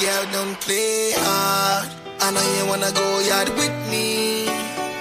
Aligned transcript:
Girl, 0.00 0.26
don't 0.32 0.60
play 0.60 1.12
hard. 1.14 1.88
I 2.20 2.30
know 2.34 2.42
you 2.58 2.66
wanna 2.66 2.90
go 2.90 3.06
yard 3.20 3.48
with 3.50 3.76
me. 3.88 4.44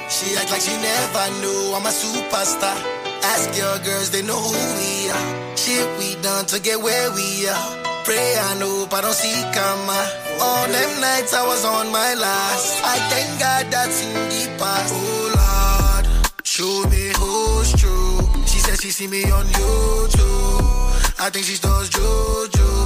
She 0.07 0.37
act 0.37 0.51
like 0.51 0.61
she 0.61 0.75
never 0.77 1.25
knew 1.41 1.73
I'm 1.73 1.85
a 1.85 1.89
superstar. 1.89 2.77
Ask 3.23 3.57
your 3.57 3.79
girls, 3.79 4.11
they 4.11 4.21
know 4.21 4.37
who 4.37 4.53
we 4.53 5.09
are. 5.09 5.57
Shit 5.57 5.87
we 5.97 6.15
done 6.21 6.45
to 6.45 6.59
get 6.59 6.79
where 6.79 7.09
we 7.11 7.49
are. 7.49 7.83
Pray 8.05 8.35
and 8.37 8.61
hope 8.61 8.93
I 8.93 9.01
don't 9.01 9.15
see 9.15 9.33
karma. 9.55 9.99
All 10.39 10.67
them 10.67 11.01
nights 11.01 11.33
I 11.33 11.43
was 11.47 11.65
on 11.65 11.91
my 11.91 12.13
last. 12.13 12.83
I 12.85 12.95
thank 13.09 13.39
God 13.39 13.71
that's 13.73 14.03
in 14.05 14.13
the 14.13 14.45
past. 14.61 14.93
Oh 14.93 15.25
Lord, 15.41 16.45
show 16.45 16.85
me 16.93 17.11
who's 17.17 17.73
true. 17.81 18.19
She 18.45 18.59
said 18.59 18.79
she 18.79 18.91
see 18.91 19.07
me 19.07 19.23
on 19.31 19.45
YouTube. 19.57 21.19
I 21.19 21.29
think 21.31 21.45
she 21.45 21.57
does 21.57 21.89
Jojo. 21.89 22.82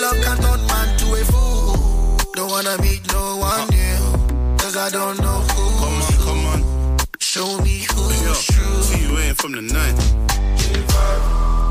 Love 0.00 0.20
can 0.22 0.36
turn 0.38 0.60
man 0.66 0.98
to 0.98 1.06
a 1.14 1.24
fool. 1.24 2.16
Don't 2.34 2.50
wanna 2.50 2.80
meet 2.82 3.00
no 3.12 3.36
one 3.38 3.68
new. 3.70 4.56
Cause 4.58 4.76
I 4.76 4.90
don't 4.90 5.18
know 5.18 5.40
who. 5.52 5.64
Come 5.80 6.02
on, 6.02 6.12
come 6.24 6.46
on. 6.52 6.96
Show 7.20 7.58
me 7.62 7.84
who's 7.90 8.22
Yo, 8.22 8.32
true. 8.34 8.82
see 8.82 9.02
you 9.02 9.18
ain't 9.18 9.36
from 9.36 9.52
the 9.52 9.62
night. 9.62 9.96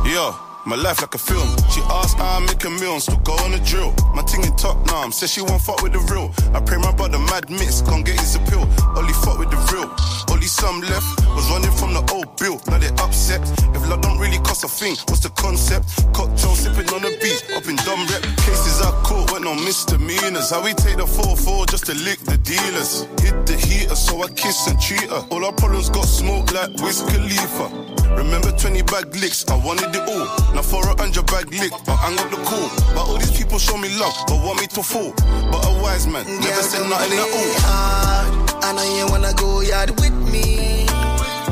Yo, 0.06 0.36
my 0.68 0.76
life 0.76 1.02
like 1.02 1.16
a 1.16 1.18
film. 1.18 1.48
She 1.72 1.82
asked 1.88 2.18
how 2.18 2.38
I 2.38 2.40
make 2.40 2.64
a 2.66 2.68
and 2.68 3.02
still 3.02 3.18
go 3.24 3.34
on 3.48 3.54
a 3.54 3.60
drill. 3.64 3.96
My 4.14 4.22
ting 4.24 4.44
in 4.44 4.54
top 4.58 4.76
now, 4.88 5.10
says 5.10 5.32
she 5.32 5.42
won't 5.42 5.62
fuck 5.62 5.82
with 5.82 5.94
the 5.94 6.04
real. 6.12 6.30
I 6.54 6.60
pray 6.60 6.78
my 6.78 6.92
brother 6.92 7.20
mad 7.20 7.50
mix, 7.50 7.82
can't 7.82 8.06
get 8.06 8.20
his 8.20 8.36
appeal. 8.36 8.68
Only 8.96 9.14
fuck 9.24 9.40
with 9.40 9.50
the 9.50 9.58
real. 9.72 9.88
Only 10.30 10.48
some 10.48 10.82
left 10.82 11.08
was 11.32 11.48
running 11.50 11.72
from 11.72 11.94
the 11.94 12.04
old 12.12 12.36
bill. 12.36 12.60
Now 12.68 12.78
they 12.80 12.92
upset. 13.00 13.40
If 13.72 13.88
love 13.88 14.02
don't 14.02 14.20
really 14.20 14.40
cost 14.40 14.66
a 14.66 14.68
thing, 14.68 14.96
what's 15.08 15.22
the 15.22 15.32
concept? 15.40 15.88
Cocktail 16.12 16.56
sipping 16.56 16.92
on 16.92 17.02
the 17.02 17.16
beat, 17.24 17.40
up 17.56 17.66
in 17.72 17.78
dumb 17.88 18.04
rep. 18.12 18.22
Cases 18.44 18.82
I 18.84 18.92
caught, 19.08 19.32
went 19.32 19.48
on 19.48 19.64
misdemeanors. 19.64 20.52
How 20.52 20.62
we 20.64 20.74
take 20.74 20.98
the 20.98 21.08
4-4 21.08 21.70
just 21.72 21.86
to 21.88 21.96
lick 21.96 22.20
the 22.28 22.38
dealers. 22.44 23.08
Hit 23.24 23.46
the 23.48 23.56
heater, 23.56 23.96
so 23.96 24.22
I 24.22 24.28
kiss 24.36 24.68
and 24.68 24.80
treat 24.82 25.08
her. 25.08 25.24
All 25.32 25.46
our 25.46 25.54
problems 25.54 25.90
got 25.90 26.06
smoke 26.06 26.52
like 26.52 26.76
Wiz 26.84 27.02
Khalifa. 27.08 27.72
Remember 28.18 28.52
20 28.52 28.82
bag 28.84 29.16
licks, 29.16 29.48
I 29.48 29.56
wanted 29.64 29.96
it 29.96 30.02
all. 30.10 30.26
Now 30.58 30.64
for 30.64 30.82
a 30.90 30.98
hundred 30.98 31.28
bag 31.28 31.54
lick, 31.54 31.70
but 31.86 32.00
I 32.02 32.16
got 32.18 32.32
the 32.34 32.38
call. 32.42 32.66
But 32.96 33.06
all 33.06 33.18
these 33.20 33.30
people 33.30 33.60
show 33.60 33.78
me 33.78 33.90
love, 34.00 34.18
but 34.26 34.42
want 34.42 34.60
me 34.60 34.66
to 34.74 34.82
fall. 34.82 35.14
But 35.54 35.62
a 35.70 35.82
wise 35.84 36.08
man 36.08 36.26
never 36.26 36.50
Girl, 36.50 36.64
said 36.66 36.90
nothing 36.90 37.14
at 37.14 37.30
all. 37.30 37.54
hard. 37.62 38.66
I 38.66 38.74
know 38.74 38.82
you 38.98 39.06
wanna 39.06 39.34
go 39.38 39.62
yard 39.62 39.92
with 40.02 40.18
me. 40.34 40.88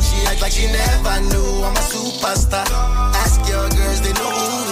She 0.02 0.26
act 0.26 0.42
like 0.42 0.54
she 0.58 0.66
never 0.74 1.22
knew 1.30 1.62
I'm 1.62 1.78
a 1.78 1.86
superstar. 1.86 2.66
Ask 3.22 3.46
your 3.48 3.70
girls, 3.78 4.02
they 4.02 4.14
know 4.18 4.65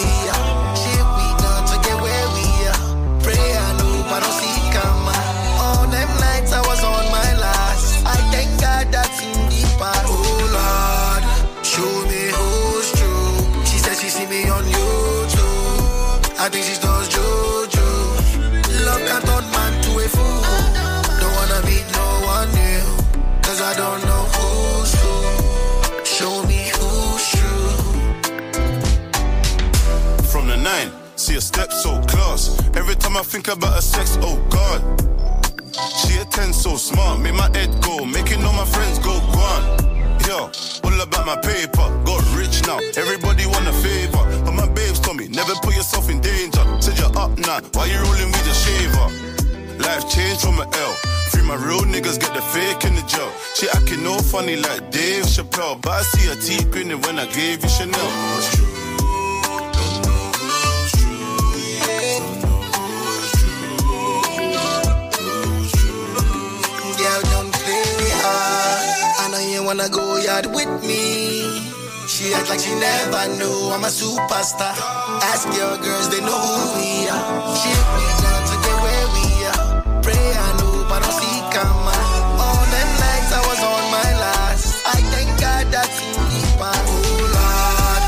I 16.40 16.50
think 16.50 16.66
she 16.66 16.76
does 16.82 17.08
Jojo. 17.10 17.90
Love 18.86 19.02
can 19.08 19.22
turn 19.22 19.46
man 19.52 19.74
to 19.84 19.92
a 20.00 20.08
fool. 20.10 20.42
Don't 21.20 21.34
wanna 21.36 21.62
meet 21.66 21.86
no 21.94 22.06
one 22.26 22.50
new. 22.52 22.86
Cause 23.42 23.62
I 23.62 23.74
don't 23.76 24.02
know 24.06 24.24
who's 24.36 24.94
who. 25.02 25.16
Show 26.04 26.44
me 26.48 26.72
who's 26.76 27.24
true. 27.32 27.72
From 30.32 30.48
the 30.48 30.58
nine, 30.58 30.92
see 31.16 31.36
a 31.36 31.42
step 31.42 31.72
so 31.72 32.02
close. 32.08 32.58
Every 32.76 32.96
time 32.96 33.16
I 33.18 33.24
think 33.24 33.48
about 33.48 33.74
her 33.76 33.82
sex, 33.82 34.18
oh 34.22 34.38
God. 34.50 34.82
She 35.74 36.18
a 36.20 36.26
10 36.26 36.54
so 36.54 36.76
smart, 36.76 37.22
make 37.22 37.34
my 37.36 37.50
head 37.58 37.70
go, 37.82 38.06
making 38.06 38.44
all 38.44 38.54
my 38.54 38.66
friends 38.66 39.00
go 39.00 39.20
gone. 39.34 39.64
Yo, 40.28 40.50
all 40.84 41.02
about 41.02 41.26
my 41.26 41.36
paper, 41.38 41.88
got 42.06 42.22
rich 42.36 42.62
now, 42.68 42.80
everybody 42.96 43.46
want 43.46 43.68
a 43.68 43.74
favor. 43.74 44.43
Told 45.14 45.30
me, 45.30 45.36
never 45.36 45.54
put 45.62 45.76
yourself 45.76 46.10
in 46.10 46.20
danger. 46.22 46.64
Said 46.82 46.98
you're 46.98 47.16
up 47.16 47.38
now, 47.38 47.60
why 47.74 47.86
you 47.86 47.98
rolling 48.02 48.32
with 48.32 48.48
a 48.50 48.54
shaver? 48.64 49.10
Life 49.78 50.10
changed 50.10 50.42
from 50.42 50.58
a 50.58 50.64
L. 50.64 50.94
Free 51.30 51.44
my 51.44 51.54
real 51.54 51.82
niggas, 51.82 52.20
get 52.20 52.34
the 52.34 52.42
fake 52.42 52.84
in 52.86 52.96
the 52.96 53.04
jail. 53.04 53.32
She 53.54 53.70
acting 53.70 54.04
no 54.04 54.18
funny 54.18 54.56
like 54.56 54.90
Dave 54.90 55.26
Chappelle, 55.26 55.80
but 55.80 55.92
I 55.92 56.02
see 56.02 56.28
her 56.30 56.36
teeth 56.36 56.72
grinning 56.72 57.00
when 57.02 57.20
I 57.20 57.28
gave 57.28 57.62
you 57.62 57.70
Chanel. 57.70 57.94
Girl, 66.98 67.22
don't 67.34 67.54
play 67.54 68.10
hard. 68.18 69.20
I 69.20 69.30
know 69.32 69.54
you 69.54 69.64
wanna 69.64 69.90
go 69.90 70.18
yard 70.18 70.48
with 70.48 70.84
me. 70.84 71.43
She 72.24 72.34
act 72.34 72.48
like 72.48 72.60
she 72.62 72.74
never 72.74 73.28
knew 73.36 73.68
I'm 73.76 73.84
a 73.84 73.92
superstar. 73.92 74.72
Ask 75.28 75.44
your 75.60 75.76
girls, 75.76 76.08
they 76.08 76.22
know 76.22 76.32
who 76.32 76.80
we 76.80 77.10
are. 77.12 77.52
Shit 77.52 77.84
we 78.00 78.06
done 78.24 78.44
to 78.48 78.56
get 78.64 78.78
where 78.80 79.08
we 79.12 79.28
are. 79.52 80.00
Pray 80.00 80.28
and 80.32 80.60
hope 80.64 80.88
I 80.88 81.04
don't 81.04 81.18
see 81.20 81.40
karma. 81.52 81.92
All 82.40 82.64
them 82.72 82.90
nights 83.04 83.28
I 83.28 83.42
was 83.44 83.60
on 83.60 83.84
my 83.92 84.10
last. 84.24 84.88
I 84.88 85.04
thank 85.12 85.36
God 85.36 85.68
that's 85.68 86.00
in 86.00 86.16
the 86.16 86.42
past. 86.64 86.88
Oh 86.96 87.28
Lord, 87.36 88.04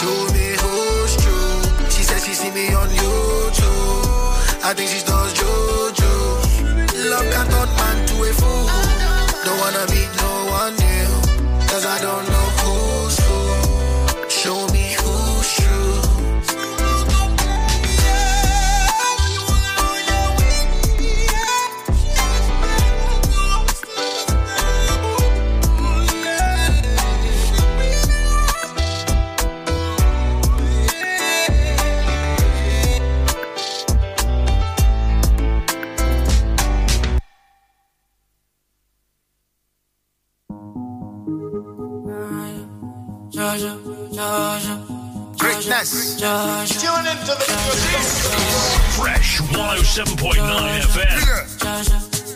show 0.00 0.16
me 0.32 0.56
who's 0.64 1.12
true. 1.20 1.60
She 1.92 2.02
said 2.08 2.24
she 2.24 2.32
see 2.32 2.50
me 2.50 2.72
on 2.72 2.88
YouTube. 2.88 4.64
I 4.64 4.72
think 4.72 4.88
she's 4.88 5.04
does 5.04 5.17
Greatness. 45.38 46.16
Tune 46.20 47.06
into 47.06 47.32
the 47.32 47.48
Fresh 48.92 49.40
107.9 49.40 50.80
FM. 50.84 52.28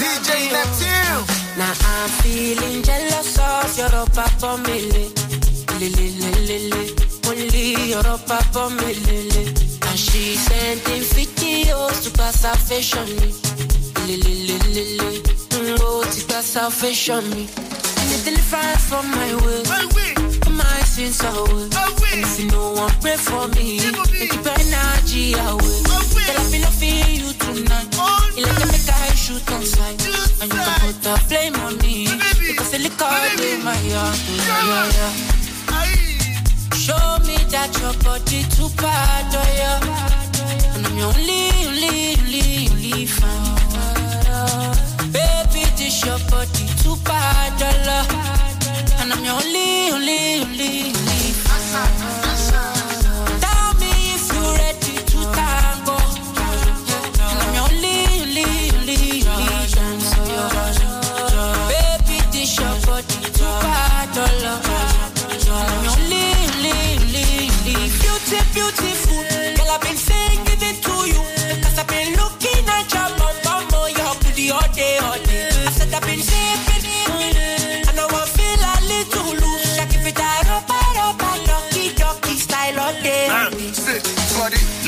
DJ 0.00 0.30
Neptune. 0.52 1.20
Now 1.58 1.74
I'm 1.84 2.08
feeling 2.22 2.82
jealous 2.82 3.38
of 3.38 3.76
your 3.76 4.06
papa 4.06 4.56
mele. 4.62 5.12
Lele 5.78 6.06
lele 6.20 6.40
lele. 6.48 6.82
Only 7.28 7.90
your 7.90 8.18
papa 8.24 8.70
mele. 8.70 9.44
And 9.86 9.98
she 9.98 10.36
sending 10.36 11.02
videos 11.12 12.04
to 12.04 12.10
pass 12.16 12.44
affection 12.44 13.04
me. 13.16 13.34
Lele 14.06 14.32
lele 14.48 14.72
lele. 14.98 15.20
Mm, 15.50 15.78
oh, 15.82 16.02
to 16.10 16.24
pass 16.26 16.56
affection 16.56 17.28
me. 17.30 17.48
And 18.26 18.36
it's 18.38 18.50
different 18.50 18.80
from 18.80 19.10
my 19.10 19.34
way. 19.44 19.62
My 20.48 20.80
sins 20.84 21.20
are 21.22 21.44
way. 21.44 21.68
And 22.12 22.24
if 22.24 22.40
you 22.40 22.50
no 22.50 22.72
one 22.72 22.90
pray 23.02 23.16
for 23.16 23.48
me, 23.48 23.80
they 23.80 24.28
keep 24.28 24.46
energy 24.46 25.34
I 25.36 25.58
feel 26.48 26.64
I 26.64 26.70
feel 26.72 27.08
you 27.20 27.32
tonight. 27.34 27.92
You 28.34 28.46
like 28.46 28.60
to 28.62 28.66
make 28.72 28.88
I 28.88 29.14
shoot 29.14 29.44
on 29.52 29.62
sight. 29.62 30.00
And 30.40 30.50
you 30.50 30.58
can 30.58 30.80
put 30.80 31.02
the 31.02 31.16
flame 31.28 31.54
on 31.66 31.76
me. 31.78 32.08
Because 32.40 32.70
the 32.70 32.78
liquor 32.78 33.04
in 33.44 33.62
my 33.62 33.76
heart. 33.92 34.16
Yeah, 34.48 34.88
yeah. 34.96 35.34
Show 36.72 37.18
me 37.26 37.36
that 37.52 37.76
your 37.80 37.92
body 38.04 38.44
too 38.56 38.70
bad, 38.80 39.34
oh 39.36 39.44
yeah. 39.60 40.76
And 40.76 40.86
I'm 40.86 40.96
your 40.96 41.12
only, 41.12 41.50
only, 41.68 42.16
only, 42.20 42.68
only 42.72 43.06
fan. 43.06 43.63
Your 46.04 46.18
body 46.30 46.66
too 46.82 46.96
bad. 47.04 47.62
And 49.00 49.12
I'm 49.12 49.24
your 49.24 49.34
only, 49.34 49.90
only, 49.90 50.42
only, 50.42 50.92
only 50.92 52.23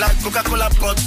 like 0.06 0.22
Coca-Cola 0.22 0.68
pot. 0.78 0.98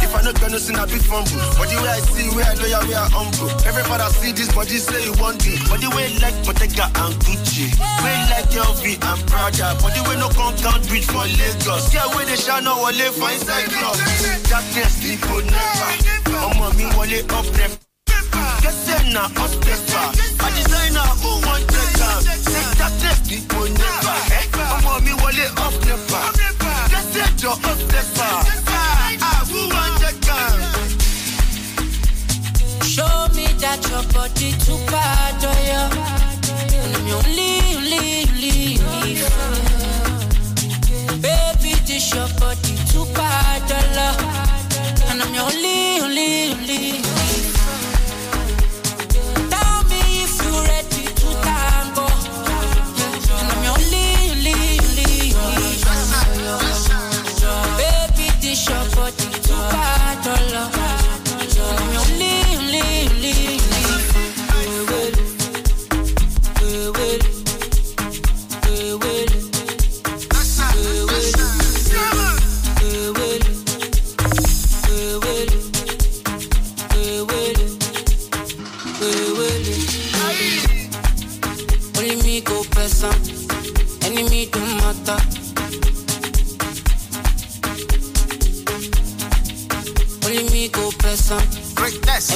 If 0.00 0.14
I 0.14 0.22
not 0.22 0.40
gonna 0.40 0.58
sin, 0.58 0.76
I 0.76 0.86
be 0.86 0.96
fumble. 0.98 1.36
But 1.58 1.68
the 1.68 1.76
way 1.82 1.90
I 1.90 2.00
see, 2.00 2.28
where 2.32 2.46
I 2.46 2.54
know 2.54 2.66
ya, 2.70 2.80
where 2.86 2.96
I 3.02 3.08
humble. 3.12 3.50
Everybody 3.68 4.04
see 4.20 4.32
this 4.32 4.48
body 4.54 4.78
say 4.78 5.04
you 5.04 5.12
want 5.20 5.44
it. 5.44 5.60
But 5.68 5.80
the 5.84 5.90
way 5.92 6.08
like 6.22 6.36
Bottega 6.46 6.86
and 6.88 7.14
Gucci. 7.24 7.68
Way 8.00 8.16
like 8.32 8.48
LV 8.48 8.84
and 8.96 9.20
Prada. 9.28 9.76
But 9.82 9.92
the 9.92 10.02
way 10.08 10.16
no 10.16 10.28
come 10.32 10.56
count 10.56 10.86
bridge 10.88 11.04
for 11.04 11.26
Lagos. 11.26 11.92
Yeah, 11.92 12.06
where 12.14 12.24
they 12.24 12.36
shall 12.36 12.62
know 12.62 12.80
wale 12.80 13.12
for 13.12 13.28
inside 13.28 13.68
club. 13.68 13.96
Darkness, 14.48 14.92
people 15.02 15.42
never. 15.44 15.90
Ọmọ 16.48 16.66
mi 16.78 16.84
wọlé 16.96 17.20
up 17.36 17.46
rep. 17.58 17.72
Kẹsẹ̀ 18.62 19.12
na 19.12 19.24
up 19.26 19.50
stepper. 19.52 20.06
A 20.44 20.48
designer 20.56 21.08
who 21.20 21.30
want 21.44 21.64
take 21.68 22.00
am. 22.08 22.20
Say 22.22 22.64
darkness, 22.80 23.18
people 23.28 23.68
never. 23.76 24.16
Ọmọ 24.76 24.92
mi 25.04 25.12
wọlé 25.20 25.46
up 25.66 25.74
never. 25.84 26.24
Ah, 27.20 28.94
am? 29.50 30.60
Show 32.82 33.28
me 33.34 33.46
that 33.58 33.80
your 33.90 34.04
body 34.12 34.52
too 34.64 34.78
bad. 34.86 35.44
And 36.74 36.94
I'm 36.96 37.08
only, 37.18 37.50
only, 37.76 38.24
only, 38.30 38.78
only. 38.84 39.14
Baby, 41.20 41.72
this 41.86 42.06
your 42.14 42.28
body 42.38 42.74
too 42.90 43.06
bad. 43.14 43.70
And 45.10 45.18
I'm 45.22 45.34
only, 45.34 46.00
only, 46.00 46.52
only, 46.52 47.27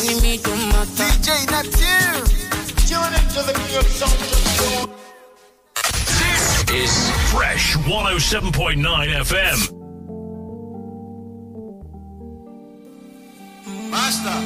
enemy 0.02 0.38
don't 0.38 0.68
matter. 0.68 1.04
DJ 1.04 1.46
Neptune. 1.50 2.26
Tune 2.88 3.14
into 3.20 3.40
the 3.46 3.52
King 3.54 3.76
of 3.78 3.86
Soul. 3.86 4.88
Is 6.74 7.10
Fresh 7.30 7.76
107.9 7.76 8.82
FM. 9.30 9.58
Master. 13.90 14.38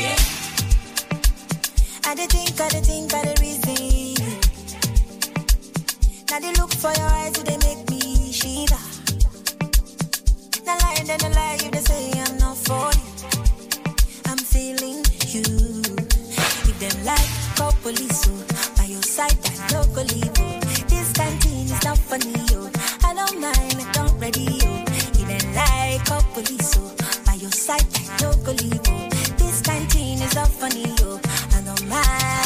Yeah. 0.00 0.18
I 2.04 2.14
did 2.14 2.30
think, 2.30 2.60
I 2.60 2.68
did 2.68 2.86
think, 2.86 3.14
I 3.14 3.22
did 3.24 3.40
reason. 3.40 4.14
Now 6.30 6.38
they 6.40 6.52
look 6.60 6.72
for 6.72 6.92
your 6.92 7.08
eyes, 7.08 7.32
they 7.32 7.58
make 7.58 7.90
me 7.90 8.32
shiver. 8.32 8.78
Now 10.64 10.78
lie, 10.78 11.02
then 11.04 11.24
I 11.24 11.28
lie, 11.34 11.58
you 11.62 11.70
they 11.70 11.80
say 11.80 12.12
I'm 12.14 12.38
not 12.38 12.56
for 12.56 12.90
you. 12.94 13.05
Them 16.88 17.04
like 17.04 17.28
police, 17.82 18.26
by 18.76 18.84
your 18.84 19.02
side, 19.02 19.36
I 19.44 19.72
no 19.72 19.84
go 19.94 20.02
leave. 20.02 20.30
Oh. 20.38 20.60
This 20.88 21.12
canteen 21.12 21.66
is 21.66 21.84
not 21.84 21.98
funny, 21.98 22.34
oh. 22.52 22.70
I 23.04 23.14
don't 23.14 23.40
mind, 23.40 23.76
I 23.78 23.92
don't 23.92 24.18
ready, 24.20 24.58
oh. 24.62 24.84
Them 25.26 25.54
like 25.54 26.04
police, 26.34 26.76
by 27.24 27.34
your 27.34 27.50
side, 27.50 27.86
I 27.94 28.22
no 28.22 28.32
go 28.44 28.52
leave. 28.52 28.80
Oh. 28.88 29.08
This 29.38 29.62
canteen 29.62 30.20
is 30.22 30.34
not 30.34 30.48
funny, 30.48 30.94
oh. 31.00 31.20
I 31.54 31.60
don't 31.62 31.88
mind. 31.88 32.45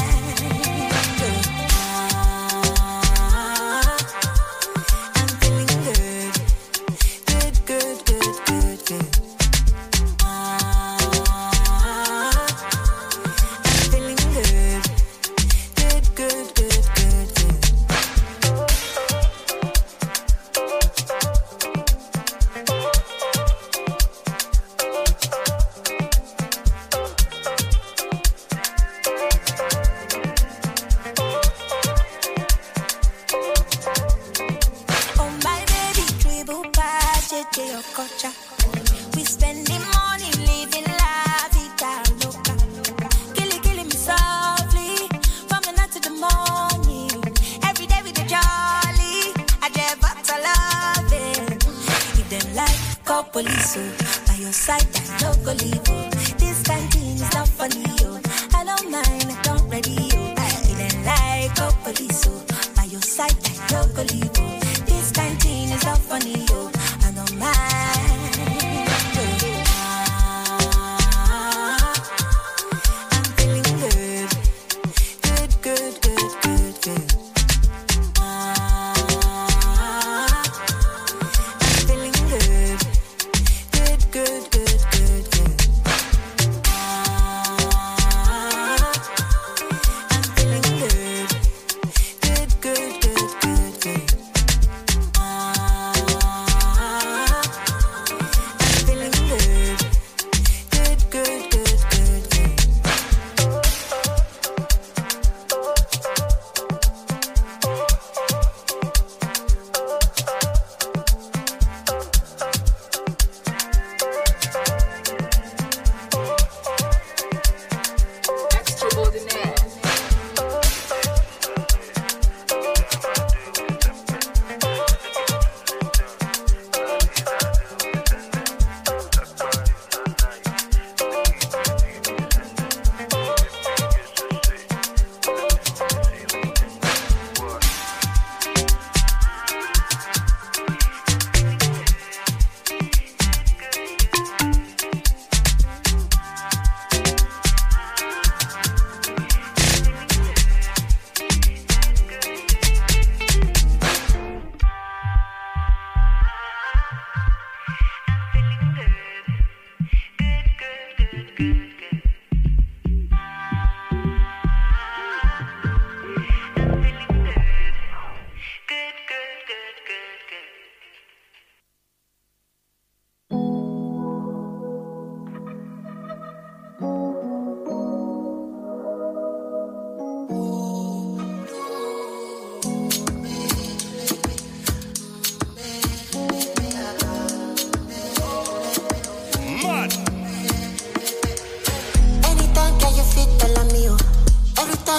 Good, 84.10 84.50
good, 84.50 84.69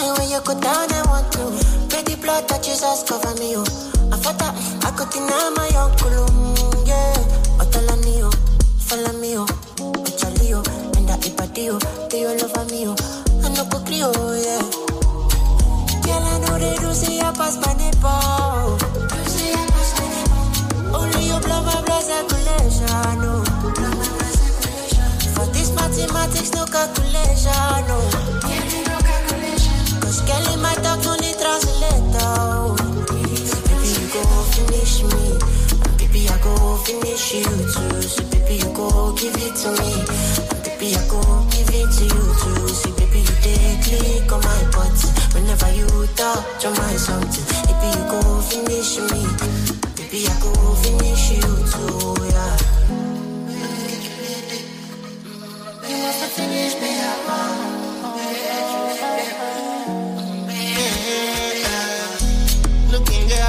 wine 0.01 0.17
when 0.17 0.29
you 0.29 0.41
go 0.41 0.59
down 0.59 0.91
I 0.91 1.01
want 1.07 1.31
to. 1.33 1.87
Pretty 1.89 2.15
blood 2.15 2.47
that 2.49 2.63
Jesus 2.63 3.03
cover 3.03 3.33
me, 3.39 3.55
oh. 3.55 3.65
I 4.11 4.17
thought 4.17 4.41
I 4.41 4.91
could 4.97 5.09
deny 5.09 5.49
my 5.55 5.67
uncle, 5.77 6.13
um, 6.25 6.55
yeah. 6.85 7.13
Follow 7.71 7.95
me, 8.03 8.23
oh. 8.23 8.31
Follow 8.79 9.13
me, 9.19 9.37
oh. 9.37 9.45
Ochali, 9.77 10.53
oh. 10.53 10.97
And 10.97 11.07
that 11.07 11.21
ibadi, 11.21 11.67
do 11.69 11.79
They 12.09 12.25
all 12.25 12.43
over 12.43 12.65
me, 12.71 12.87
oh. 12.87 12.95
I 13.43 13.49
know 13.53 13.65
go 13.65 13.79
cry, 13.79 14.01
oh, 14.03 14.33
yeah. 14.35 14.61
Girl, 16.03 16.23
I 16.23 16.39
know 16.39 16.57
they 16.59 16.75
do 16.77 16.93
see 16.93 17.19
I 17.21 17.31
pass 17.31 17.57
my 17.57 17.73
neighbor. 17.73 18.21
Only 20.93 21.27
your 21.27 21.39
blood, 21.41 21.65
my 21.65 21.81
blood 21.85 22.03
circulation, 22.03 23.21
no. 23.21 23.43
For 25.35 25.45
this 25.53 25.73
mathematics, 25.75 26.51
no 26.53 26.65
calculation, 26.65 27.87
no. 27.87 28.20
Baby, 33.67 33.89
you 33.97 34.07
go 34.13 34.23
finish 34.53 35.03
me. 35.03 35.25
Baby, 35.97 36.29
I 36.29 36.37
go 36.43 36.77
finish 36.85 37.33
you 37.33 37.43
too. 37.43 38.01
So 38.01 38.23
baby, 38.31 38.55
you 38.63 38.73
go 38.73 39.13
give 39.15 39.35
it 39.35 39.55
to 39.61 39.69
me. 39.81 39.93
Baby, 40.63 40.95
I 40.95 41.07
go 41.09 41.21
give 41.51 41.69
it 41.69 41.89
to 41.97 42.03
you 42.03 42.23
too. 42.41 42.91
Baby, 42.97 43.19
you 43.19 43.35
take 43.43 44.31
on 44.31 44.41
my. 44.41 44.61
Whenever 45.33 45.71
you 45.73 45.87
on 46.65 46.97
something, 46.97 47.45
baby, 47.67 47.87
you 47.97 48.03
go 48.11 48.41
finish 48.41 48.99
me. 48.99 49.21
Baby, 49.95 50.27
I 50.27 50.39
go 50.41 50.51
finish 50.75 51.31
you 51.31 51.41
too, 51.71 52.15
yeah. 52.27 52.57
You 55.87 55.95
finish 56.35 56.73
me 56.81 56.99
up. 56.99 57.70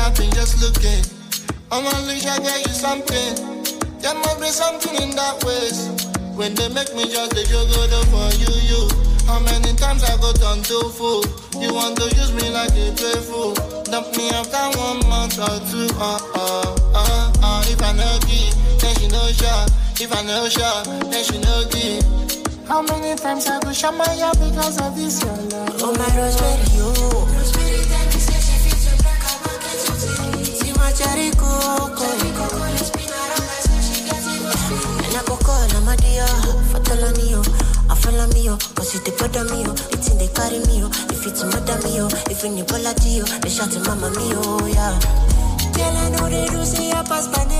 I've 0.02 0.16
been 0.18 0.32
just 0.32 0.59
looking. 0.59 0.99
I'm 1.71 1.87
only 1.94 2.18
sure 2.18 2.35
get 2.42 2.66
you 2.66 2.75
something. 2.75 3.62
There 4.02 4.14
must 4.14 4.40
be 4.42 4.50
something 4.50 4.94
in 4.99 5.14
that 5.14 5.38
waist. 5.47 6.11
When 6.35 6.54
they 6.59 6.66
make 6.75 6.90
me 6.90 7.06
just 7.06 7.30
the 7.38 7.47
juggle 7.47 8.02
for 8.11 8.26
you, 8.35 8.50
you. 8.66 8.82
How 9.30 9.38
many 9.38 9.71
times 9.78 10.02
I 10.02 10.18
got 10.18 10.42
on 10.42 10.59
too 10.66 10.90
full? 10.99 11.23
You 11.62 11.73
want 11.73 12.02
to 12.02 12.11
use 12.18 12.35
me 12.35 12.50
like 12.50 12.75
a 12.75 12.90
playful? 12.99 13.54
Dump 13.87 14.11
me 14.18 14.26
after 14.35 14.75
one 14.75 15.06
month 15.06 15.38
or 15.38 15.62
two. 15.71 15.87
Uh 15.94 16.18
uh 16.35 16.75
uh 16.99 17.32
uh. 17.38 17.62
If 17.71 17.78
I 17.78 17.94
no 17.94 18.11
give, 18.26 18.59
then 18.82 18.94
she 18.99 19.06
no 19.06 19.23
sure. 19.30 19.66
If 20.02 20.11
I 20.11 20.26
no 20.26 20.50
sure, 20.50 20.82
then 21.14 21.23
she 21.23 21.38
no 21.38 21.62
give. 21.71 22.02
How 22.66 22.82
many 22.82 23.14
times 23.14 23.47
I 23.47 23.61
go 23.61 23.73
shut 23.73 23.94
my 23.94 24.11
ear 24.18 24.35
because 24.35 24.82
of 24.82 24.97
this 24.97 25.23
your 25.23 25.37
love? 25.47 25.78
Oh 25.78 25.94
my 25.94 26.11
rosemary, 26.18 26.66
you. 26.75 27.32
Cause 38.82 38.97
if 38.97 39.04
they 39.04 39.12
bother 39.16 39.44
me, 39.44 39.62
it's 39.92 40.11
in 40.11 40.18
they 40.18 40.28
carry 40.28 40.59
me, 40.66 40.82
If 41.09 41.25
it's 41.25 41.44
mother 41.44 41.78
me, 41.87 41.99
if 42.30 42.44
in 42.44 42.56
the 42.56 42.64
ball 42.68 42.87
at 42.87 43.00
you 43.06 43.25
They 43.40 43.49
shout 43.49 43.71
to 43.71 43.80
mama 43.80 44.11
me, 44.11 44.30
yeah. 44.75 44.99
Girl, 45.73 45.97
I 45.97 46.11
know 46.11 46.28
they 46.28 46.47
do 46.49 46.64
see 46.64 46.90
I 46.92 47.02
pass 47.04 47.28
by 47.28 47.51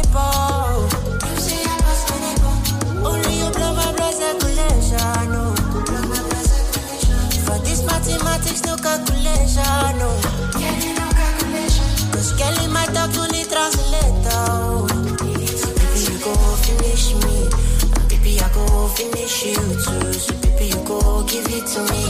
want 19.45 19.59
you 19.59 19.75
too, 19.75 20.13
So 20.13 20.35
baby, 20.41 20.67
you 20.67 20.85
go 20.87 21.23
give 21.25 21.47
it 21.47 21.67
to 21.67 21.81
me. 21.91 22.03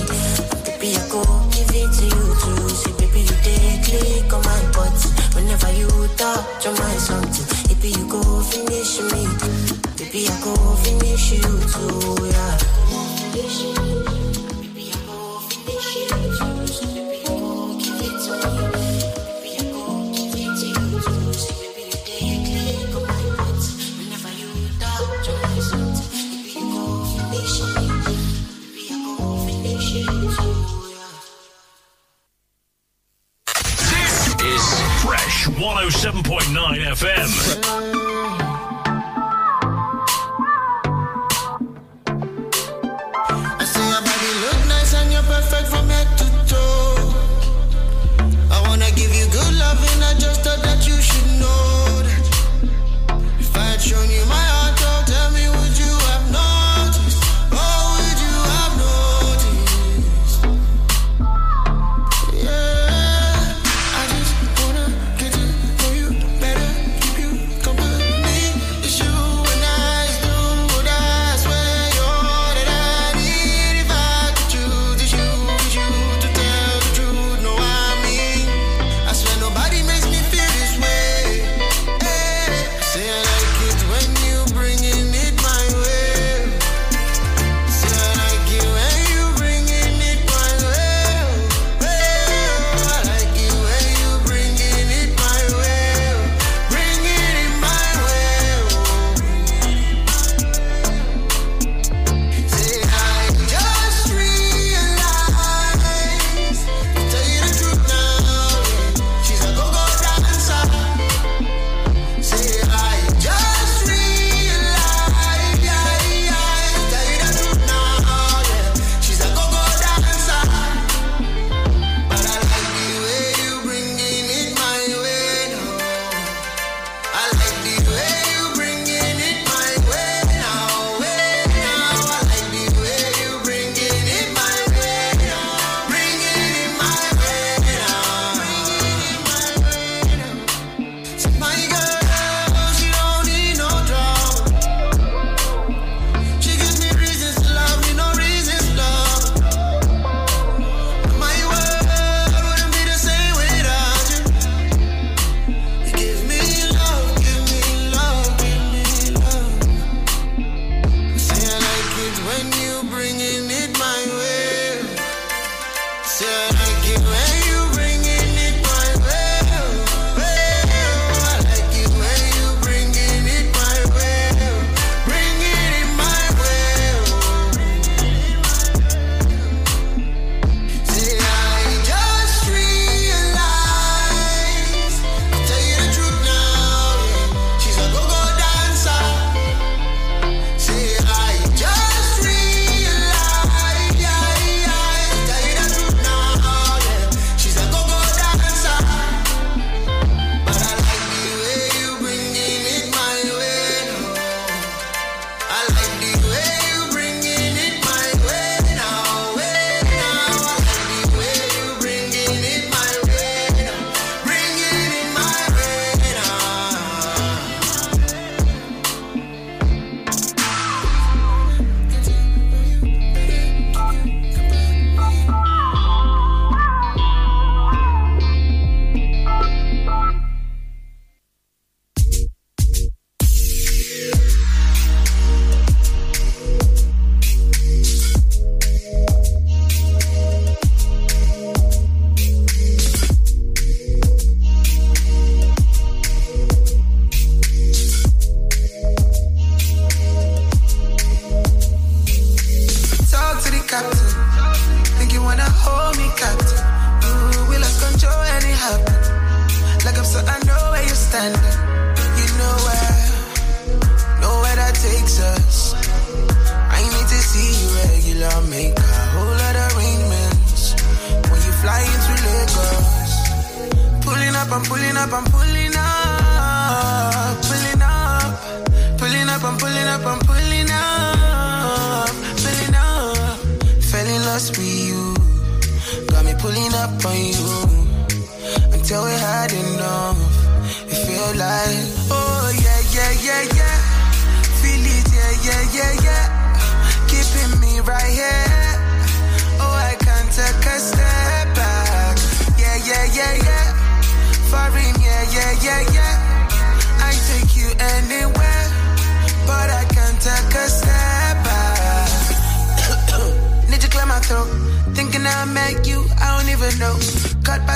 Baby, 0.64 0.96
I 0.96 1.08
go 1.08 1.22
give 1.50 1.70
it 1.70 1.90
to 1.92 2.04
you 2.04 2.24
too. 2.42 2.68
So 2.68 2.92
baby, 2.98 3.20
you 3.20 3.36
take 3.42 3.84
click 3.84 4.32
on 4.32 4.42
my 4.42 4.60
butt. 4.72 4.92
Whenever 5.34 5.72
you 5.72 5.88
talk, 6.16 6.60
to 6.62 6.70
my 6.70 6.94
something. 6.96 7.46
Baby, 7.68 7.88
you 7.98 8.06
go 8.08 8.22
finish 8.42 9.00
me. 9.12 9.24
Baby, 9.96 10.28
I 10.28 10.40
go 10.44 10.54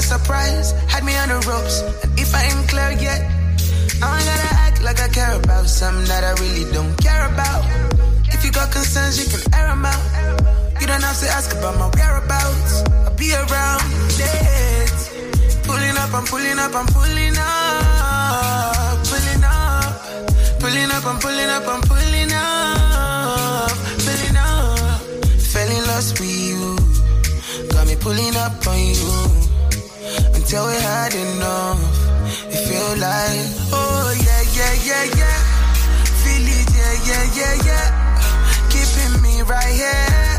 surprise 0.07 0.71
had 0.87 1.03
me 1.05 1.15
on 1.19 1.29
the 1.29 1.41
ropes. 1.51 1.83
And 2.03 2.13
if 2.19 2.31
I 2.35 2.43
ain't 2.47 2.69
clear 2.71 2.93
yet, 3.03 3.21
I'm 3.99 4.23
gonna 4.29 4.53
act 4.67 4.79
like 4.87 5.01
I 5.03 5.09
care 5.09 5.35
about 5.35 5.67
something 5.67 6.07
that 6.07 6.23
I 6.23 6.33
really 6.43 6.67
don't 6.73 6.95
care 7.03 7.27
about. 7.27 7.63
If 8.31 8.45
you 8.45 8.53
got 8.53 8.71
concerns, 8.71 9.19
you 9.19 9.27
can 9.27 9.43
air 9.59 9.67
them 9.67 9.85
out. 9.85 10.05
You 10.81 10.87
don't 10.87 11.03
have 11.03 11.19
to 11.19 11.29
ask 11.37 11.51
about 11.59 11.75
my 11.83 11.89
whereabouts. 11.99 12.73
I'll 13.05 13.17
be 13.19 13.35
around. 13.35 13.83
Dead. 14.21 14.95
Pulling 15.67 15.97
up, 15.99 16.15
I'm 16.15 16.25
pulling 16.31 16.59
up, 16.65 16.73
I'm 16.81 16.87
pulling 16.95 17.37
up. 17.37 18.97
Pulling 19.11 19.43
up. 19.43 19.91
Pulling 20.63 20.91
up, 20.97 21.05
I'm 21.11 21.19
pulling 21.19 21.51
up, 21.57 21.67
I'm 21.67 21.83
pulling 21.91 22.33
up. 22.33 23.75
Pulling 24.07 24.37
up. 24.39 25.01
Fell 25.51 25.71
in 25.77 25.83
love 25.91 26.09
with 26.21 26.39
you. 26.49 26.63
Got 27.73 27.87
me 27.89 27.97
pulling 27.97 28.37
up 28.37 28.67
on 28.67 28.79
you 28.79 29.46
till 30.47 30.67
we 30.67 30.75
had 30.75 31.13
enough. 31.15 31.81
It 32.55 32.61
feel 32.71 32.93
like, 33.03 33.47
oh 33.75 34.07
yeah, 34.27 34.43
yeah, 34.55 34.75
yeah, 34.89 35.05
yeah. 35.19 35.39
Feel 36.23 36.47
it, 36.47 36.69
yeah, 36.79 36.95
yeah, 37.09 37.25
yeah, 37.39 37.55
yeah. 37.67 37.87
Keeping 38.71 39.15
me 39.23 39.43
right 39.43 39.75
here. 39.75 40.31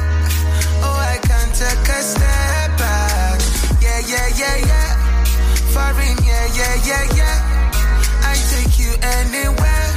Oh, 0.86 0.96
I 0.96 1.20
can't 1.28 1.52
take 1.52 1.90
a 1.92 2.00
step 2.12 2.70
back. 2.80 3.40
Yeah, 3.84 4.00
yeah, 4.12 4.28
yeah, 4.42 4.58
yeah. 4.70 4.90
Foreign, 5.76 6.18
yeah, 6.24 6.46
yeah, 6.56 6.76
yeah, 6.88 7.04
yeah. 7.20 7.38
I 8.32 8.34
take 8.52 8.80
you 8.80 8.92
anywhere, 9.20 9.90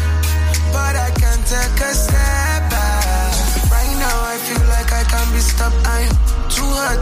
but 0.75 0.95
I 1.07 1.11
can't 1.23 1.45
take 1.47 1.81
a 1.87 1.93
step 1.95 2.61
back. 2.75 3.33
Right 3.71 3.95
now 4.03 4.17
I 4.33 4.37
feel 4.43 4.65
like 4.75 4.91
I 4.91 5.03
can't 5.07 5.31
be 5.33 5.41
stopped. 5.41 5.79
I'm 5.87 6.11
too 6.51 6.71
hot 6.83 6.99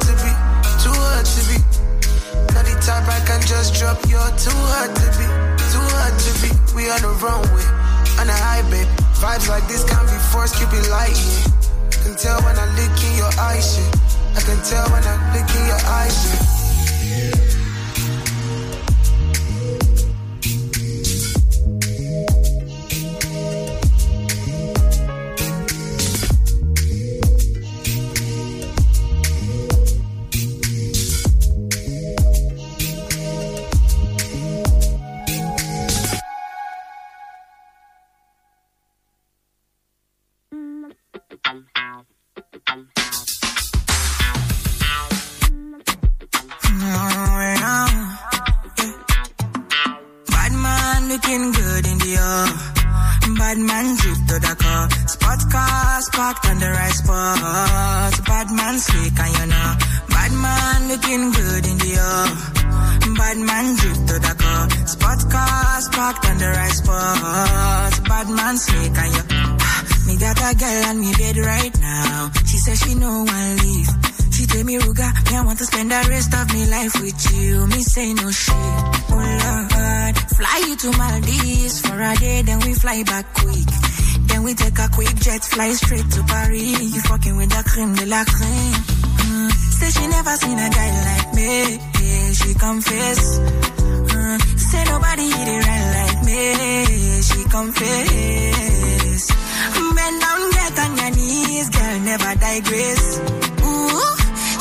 can 3.28 3.42
just 3.44 3.76
drop. 3.76 4.00
You're 4.08 4.32
too 4.40 4.56
hard 4.72 4.96
to 4.96 5.06
be, 5.20 5.26
too 5.68 5.86
hard 6.00 6.16
to 6.16 6.30
be. 6.40 6.48
We 6.74 6.88
on 6.88 7.02
the 7.04 7.12
runway, 7.20 7.66
on 8.16 8.26
a 8.26 8.32
high, 8.32 8.64
babe. 8.72 8.88
Vibes 9.20 9.48
like 9.48 9.68
this 9.68 9.84
can't 9.84 10.08
be 10.08 10.18
forced, 10.32 10.56
keep 10.56 10.72
it 10.72 10.88
light, 10.88 11.12
yeah. 11.12 11.92
I 11.92 11.96
can 12.02 12.14
tell 12.16 12.40
when 12.40 12.56
I 12.56 12.66
look 12.72 12.96
in 13.04 13.14
your 13.20 13.32
eyes, 13.36 13.76
yeah. 13.76 14.38
I 14.38 14.40
can 14.40 14.58
tell 14.64 14.86
when 14.88 15.04
I 15.04 15.14
look 15.36 15.50
in 15.52 15.64
your 15.68 15.82
eyes, 16.00 16.16
yeah. 16.24 16.57
on 56.46 56.58
the 56.58 56.70
right 56.70 56.92
spot. 56.92 58.12
Bad 58.26 58.48
man 58.50 58.78
slick 58.78 59.18
and 59.18 59.32
you 59.38 59.46
know. 59.46 59.70
Bad 60.08 60.32
man 60.32 60.78
looking 60.88 61.24
good 61.32 61.64
in 61.66 61.76
Dior. 61.78 62.28
Bad 63.16 63.38
man 63.38 63.66
drip 63.76 63.98
to 64.08 64.16
the 64.26 64.34
car. 64.38 64.64
Spot 64.86 65.20
cars 65.32 65.88
parked 65.88 66.24
on 66.26 66.38
the 66.38 66.48
right 66.48 66.76
spot. 66.80 67.92
Bad 68.08 68.28
man 68.28 68.56
slick 68.56 68.98
and 68.98 69.12
you. 69.16 69.24
me 70.06 70.14
got 70.18 70.38
a 70.38 70.50
girl 70.56 70.84
on 70.90 71.00
me 71.00 71.12
bed 71.14 71.36
right 71.38 71.74
now. 71.80 72.30
She 72.46 72.58
says 72.58 72.78
she 72.80 72.94
know 72.94 73.24
I 73.28 73.54
leave. 73.62 73.90
She 74.38 74.46
tell 74.46 74.62
me 74.62 74.78
Ruger, 74.78 75.10
me 75.30 75.36
I 75.36 75.44
want 75.44 75.58
to 75.58 75.66
spend 75.66 75.90
the 75.90 76.06
rest 76.08 76.32
of 76.32 76.46
me 76.54 76.66
life 76.66 76.94
with 77.02 77.20
you. 77.34 77.66
Me 77.66 77.82
say 77.82 78.14
no 78.14 78.30
shit. 78.30 78.54
Oh 78.54 79.18
Lord, 79.18 80.14
fly 80.38 80.62
you 80.68 80.76
to 80.76 80.88
Maldives 80.96 81.80
for 81.80 82.00
a 82.00 82.14
day, 82.14 82.42
then 82.42 82.60
we 82.60 82.74
fly 82.74 83.02
back 83.02 83.26
quick. 83.34 83.66
Then 84.38 84.44
we 84.44 84.54
take 84.54 84.78
a 84.78 84.88
quick 84.90 85.16
jet, 85.16 85.42
fly 85.42 85.70
straight 85.72 86.08
to 86.12 86.22
Paris. 86.22 86.94
You 86.94 87.00
fucking 87.10 87.36
with 87.38 87.50
the 87.50 87.62
cream 87.68 87.92
de 87.96 88.06
la 88.06 88.22
crème. 88.22 88.74
Mm. 89.26 89.50
Say 89.50 89.90
she 89.90 90.06
never 90.06 90.30
seen 90.38 90.58
a 90.60 90.70
guy 90.70 90.90
like 91.10 91.34
me. 91.34 91.50
Yeah, 91.74 92.30
she 92.38 92.54
confess. 92.54 93.20
Mm. 94.14 94.38
Say 94.56 94.84
nobody 94.84 95.26
hit 95.26 95.48
it 95.54 95.66
right 95.66 95.86
like 95.98 96.20
me. 96.22 96.40
Yeah, 96.54 97.20
she 97.28 97.40
confess. 97.50 99.22
Bend 99.98 100.20
down, 100.22 100.40
get 100.54 100.78
on 100.86 100.96
your 101.02 101.10
knees, 101.18 101.68
girl, 101.70 101.98
never 102.06 102.32
digress. 102.38 103.02
Ooh, 103.66 104.06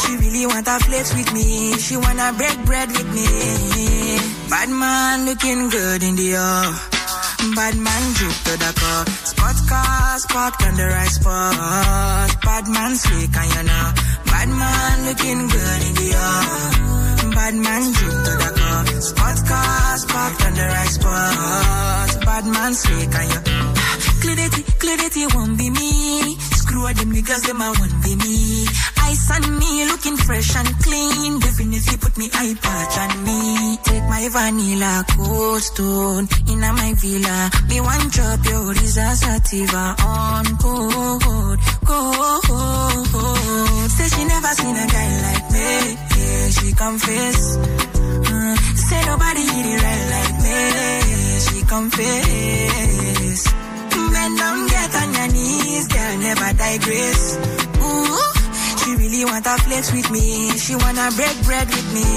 she 0.01 0.11
really 0.17 0.45
want 0.47 0.67
a 0.67 0.79
place 0.89 1.13
with 1.13 1.31
me. 1.35 1.77
She 1.77 1.97
wanna 1.97 2.33
break 2.33 2.57
bread 2.65 2.89
with 2.89 3.09
me. 3.13 3.29
Bad 4.49 4.69
man 4.69 5.25
looking 5.27 5.69
good 5.69 6.01
in 6.01 6.15
Dior. 6.15 6.96
Bad 7.55 7.77
man 7.77 8.13
drip 8.13 8.33
to 8.45 8.53
the 8.57 8.71
car. 8.79 9.05
Spot 9.05 9.55
cars 9.69 10.25
parked 10.25 10.63
on 10.63 10.75
the 10.75 10.85
right 10.85 11.09
spot. 11.09 12.41
Bad 12.41 12.67
man 12.67 12.95
slick 12.95 13.35
and 13.37 13.53
you 13.55 13.63
know. 13.63 13.93
Bad 14.25 14.49
man 14.49 15.05
looking 15.05 15.47
good 15.47 15.81
in 15.87 15.93
the 15.95 16.07
air. 16.17 17.31
Bad 17.31 17.55
man 17.55 17.83
drip 17.93 18.17
to 18.25 18.33
the 18.43 18.51
car. 18.57 18.85
Spot 19.01 19.37
cars 19.47 20.05
parked 20.05 20.45
on 20.45 20.53
the 20.53 20.65
right 20.65 20.89
spot. 20.89 22.25
Bad 22.25 22.45
man 22.45 22.73
slick 22.73 23.15
and 23.15 23.31
you. 23.31 23.76
Clarity, 24.21 24.63
clarity 24.79 25.25
won't 25.33 25.57
be 25.57 25.69
me. 25.69 26.35
Screw 26.39 26.85
all 26.85 26.93
them 26.93 27.11
niggas, 27.13 27.45
them 27.47 27.61
I 27.61 27.69
won't 27.77 28.03
be 28.03 28.15
me. 28.15 28.65
Ice 29.09 29.31
on 29.31 29.59
me, 29.59 29.85
looking 29.85 30.17
fresh 30.17 30.55
and 30.55 30.67
clean. 30.83 31.39
Definitely 31.39 31.97
put 31.97 32.17
me 32.17 32.29
eye 32.33 32.55
patch 32.61 32.97
on 33.03 33.23
me. 33.23 33.77
Take 33.83 34.03
my 34.03 34.27
vanilla 34.29 35.05
cold 35.15 35.61
stone 35.61 36.27
in 36.49 36.59
my 36.59 36.93
villa. 36.97 37.49
Me 37.69 37.79
one 37.79 38.09
drop 38.09 38.45
your 38.45 38.73
Sativa 38.75 39.95
on 40.03 40.45
code, 40.57 41.59
code. 41.85 42.39
Say 43.95 44.07
she 44.13 44.23
never 44.25 44.53
seen 44.59 44.75
a 44.75 44.87
guy 44.95 45.09
like 45.27 45.47
me. 45.55 45.97
Yeah, 46.17 46.49
she 46.49 46.73
confess. 46.73 47.57
Uh, 47.57 48.55
say 48.75 49.01
nobody 49.05 49.41
hit 49.41 49.65
it 49.73 49.79
right 49.85 50.05
like 50.15 50.35
me. 50.43 50.59
She 51.47 51.59
confess. 51.65 52.26
Never 56.67 56.83
digress. 56.83 57.37
Ooh, 57.79 58.19
she 58.79 58.95
really 58.95 59.23
want 59.25 59.45
a 59.45 59.55
flex 59.63 59.91
with 59.93 60.11
me. 60.11 60.51
She 60.57 60.75
wanna 60.75 61.09
break 61.15 61.35
bread 61.43 61.67
with 61.67 61.93
me. 61.93 62.07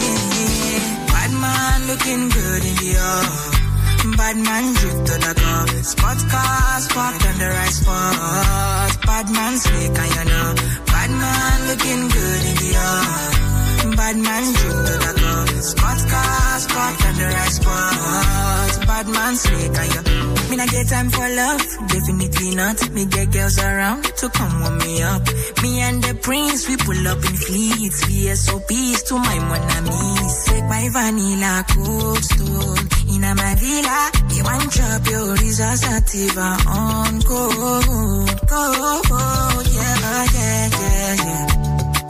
Bad 1.07 1.33
man 1.43 1.87
looking 1.87 2.29
good 2.29 2.65
in 2.65 2.75
Dior. 2.83 4.17
Bad 4.17 4.37
man 4.37 4.75
drip 4.75 4.99
to 5.07 5.15
the 5.25 5.35
car. 5.41 5.67
Spot 5.93 6.19
cars 6.33 6.89
parked 6.89 7.27
on 7.27 7.39
the 7.39 7.49
right 7.49 7.75
spot. 7.81 9.07
Bad 9.07 9.31
man 9.31 9.59
slick 9.59 9.99
and 10.03 10.15
you 10.17 10.25
know. 10.31 10.55
Bad 10.87 11.11
man 11.11 11.59
looking 11.69 12.03
good 12.09 12.43
in 12.51 12.57
the 12.63 12.71
air. 12.89 13.97
Bad 13.97 14.17
man 14.17 14.45
drip 14.59 14.77
to 14.89 14.95
the 15.05 15.13
car. 15.21 15.47
Spot 15.63 16.01
cars 16.11 16.67
parked 16.67 17.05
on 17.07 17.15
the 17.15 17.27
right 17.37 17.53
spot. 17.53 18.70
Bad 18.91 19.07
man 19.07 19.37
slick 19.37 19.79
and 19.79 19.95
you 19.95 20.31
me 20.51 20.57
not 20.57 20.69
get 20.69 20.89
time 20.89 21.09
for 21.11 21.29
love, 21.29 21.63
definitely 21.87 22.57
not. 22.57 22.91
Me 22.91 23.07
get 23.07 23.31
girls 23.31 23.57
around 23.61 24.03
to 24.03 24.29
come 24.31 24.61
warm 24.63 24.79
me 24.79 25.01
up. 25.01 25.23
Me 25.63 25.81
and 25.81 26.03
the 26.03 26.19
prince, 26.21 26.69
we 26.69 26.77
pull 26.77 27.07
up 27.07 27.19
in 27.19 27.37
fleets. 27.47 28.03
VSOPs 28.05 29.07
to 29.07 29.15
my 29.15 29.39
monamis. 29.47 30.35
Take 30.47 30.65
my 30.65 30.89
vanilla 30.91 31.65
cold 31.71 32.25
stone. 32.25 32.83
In 33.15 33.23
my 33.23 33.55
villa, 33.63 34.11
me 34.27 34.43
one 34.43 34.67
drop 34.75 35.07
your 35.07 35.37
Risa 35.39 35.71
Sativa 35.79 36.51
on 36.67 37.23
cold, 37.23 38.41
cold, 38.51 39.67
yeah, 39.71 40.27
yeah, 40.35 40.69
yeah, 40.75 41.15
yeah. 41.15 41.47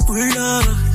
Pull 0.06 0.38
up, 0.38 0.89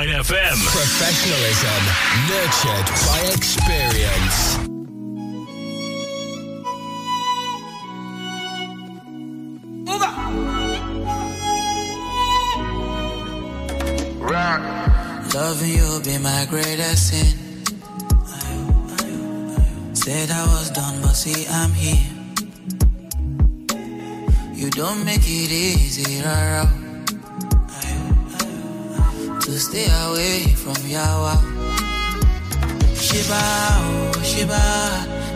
107.9 0.00 0.16
FM. 0.24 0.56
Professionalism 0.72 1.82
nurtured 2.30 2.88
by 3.06 3.20
experience. 3.34 4.56
Rock. 14.20 14.62
Loving 15.34 15.70
you 15.70 16.00
be 16.02 16.18
my 16.18 16.46
greatest 16.48 17.08
sin. 17.10 17.36
Said 19.94 20.30
I 20.30 20.46
was 20.46 20.70
done, 20.70 21.02
but 21.02 21.12
see 21.12 21.46
I'm 21.46 21.72
here. 21.72 22.06
You 24.54 24.70
don't 24.70 25.04
make 25.04 25.20
it 25.24 25.52
easy, 25.52 26.22
rara. 26.22 26.79
To 29.50 29.58
stay 29.58 29.86
away 30.06 30.46
from 30.54 30.78
Yawa. 30.86 31.34
Shiba, 32.94 33.42
oh 33.82 34.12
Shiba, 34.22 34.62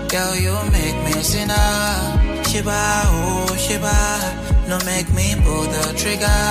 girl 0.08 0.36
you 0.36 0.54
make 0.70 0.98
me 1.04 1.20
sinner. 1.20 2.44
Shiba, 2.46 2.78
oh 3.10 3.56
Shiba, 3.58 3.98
no 4.68 4.78
make 4.86 5.12
me 5.12 5.34
pull 5.42 5.62
the 5.66 5.92
trigger. 5.98 6.46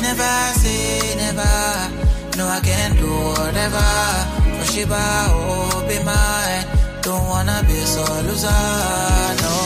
Never 0.00 0.36
say 0.56 1.14
never. 1.20 1.44
No, 2.38 2.48
I 2.48 2.60
can 2.64 2.96
do 2.96 3.12
whatever. 3.12 3.88
For 4.56 4.72
Shiba, 4.72 5.04
oh, 5.36 5.84
be 5.86 6.02
mine. 6.02 6.64
Don't 7.02 7.28
wanna 7.28 7.62
be 7.68 7.76
so 7.84 8.04
loser, 8.24 8.48
no. 9.42 9.65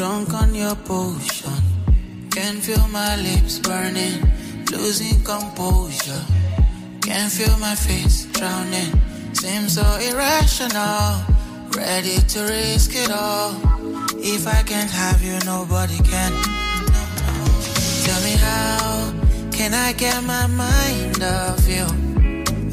Drunk 0.00 0.32
on 0.32 0.54
your 0.54 0.76
potion, 0.76 1.60
can 2.30 2.56
feel 2.62 2.88
my 2.88 3.16
lips 3.16 3.58
burning, 3.58 4.16
losing 4.72 5.22
composure. 5.22 6.24
Can 7.02 7.28
feel 7.28 7.54
my 7.58 7.74
face 7.74 8.24
drowning, 8.32 8.98
seems 9.34 9.74
so 9.74 9.84
irrational. 10.00 11.20
Ready 11.76 12.16
to 12.32 12.40
risk 12.48 12.92
it 12.94 13.10
all. 13.10 13.52
If 14.16 14.46
I 14.46 14.62
can't 14.62 14.90
have 14.90 15.22
you, 15.22 15.38
nobody 15.44 15.98
can. 15.98 16.32
No, 16.94 17.02
no. 17.20 17.36
Tell 18.06 18.22
me 18.24 18.36
how 18.40 19.12
can 19.52 19.74
I 19.74 19.92
get 19.92 20.24
my 20.24 20.46
mind 20.46 21.22
off 21.22 21.68
you? 21.68 21.84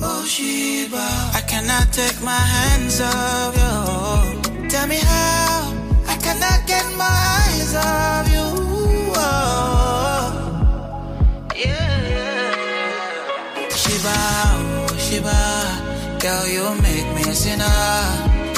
Oh 0.02 0.24
Sheba, 0.26 1.06
I 1.36 1.42
cannot 1.46 1.92
take 1.92 2.22
my 2.24 2.44
hands 2.56 3.02
off 3.02 3.54
you. 3.60 4.70
Tell 4.70 4.88
me 4.88 5.00
how 5.04 5.67
cannot 6.38 6.68
get 6.68 6.86
my 6.98 7.06
eyes 7.42 7.74
off 7.76 8.30
you. 8.30 8.48
Oh, 9.16 10.26
yeah. 11.56 12.90
Shiba, 13.82 14.18
oh 14.70 14.96
Shiba, 14.98 15.40
girl 16.20 16.48
you 16.48 16.66
make 16.82 17.10
me 17.16 17.24
sinner. 17.34 17.66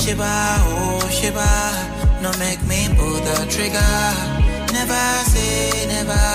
Shiba, 0.01 0.33
oh 0.71 1.07
Shiba, 1.09 1.49
no 2.21 2.31
make 2.39 2.61
me 2.67 2.89
pull 2.97 3.19
the 3.27 3.45
trigger. 3.49 3.95
Never 4.73 5.05
say 5.31 5.87
never, 5.87 6.27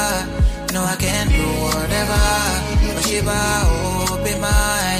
no 0.73 0.81
I 0.85 0.97
can 0.99 1.29
do 1.29 1.47
whatever. 1.65 2.25
But 2.95 3.05
Shiba, 3.05 3.41
oh 3.69 4.21
be 4.25 4.33
mine, 4.41 4.94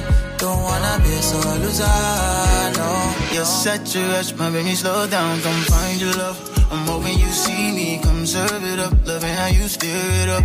wanna 1.33 1.61
be 1.61 1.73
so 1.73 1.85
loser, 1.85 2.79
no. 2.79 3.15
You're 3.33 3.45
such 3.45 3.97
a 3.97 4.03
rush, 4.09 4.35
my 4.35 4.51
baby, 4.51 4.75
slow 4.75 5.07
down, 5.07 5.41
come 5.41 5.63
find 5.63 6.01
your 6.01 6.13
love. 6.15 6.39
I'm 6.71 6.87
hoping 6.87 7.19
you 7.19 7.29
see 7.29 7.73
me, 7.73 8.01
come 8.03 8.27
serve 8.27 8.65
it 8.65 8.79
up. 8.79 8.93
Loving 9.07 9.35
how 9.35 9.47
you 9.47 9.69
stir 9.69 9.87
it 10.23 10.29
up. 10.29 10.45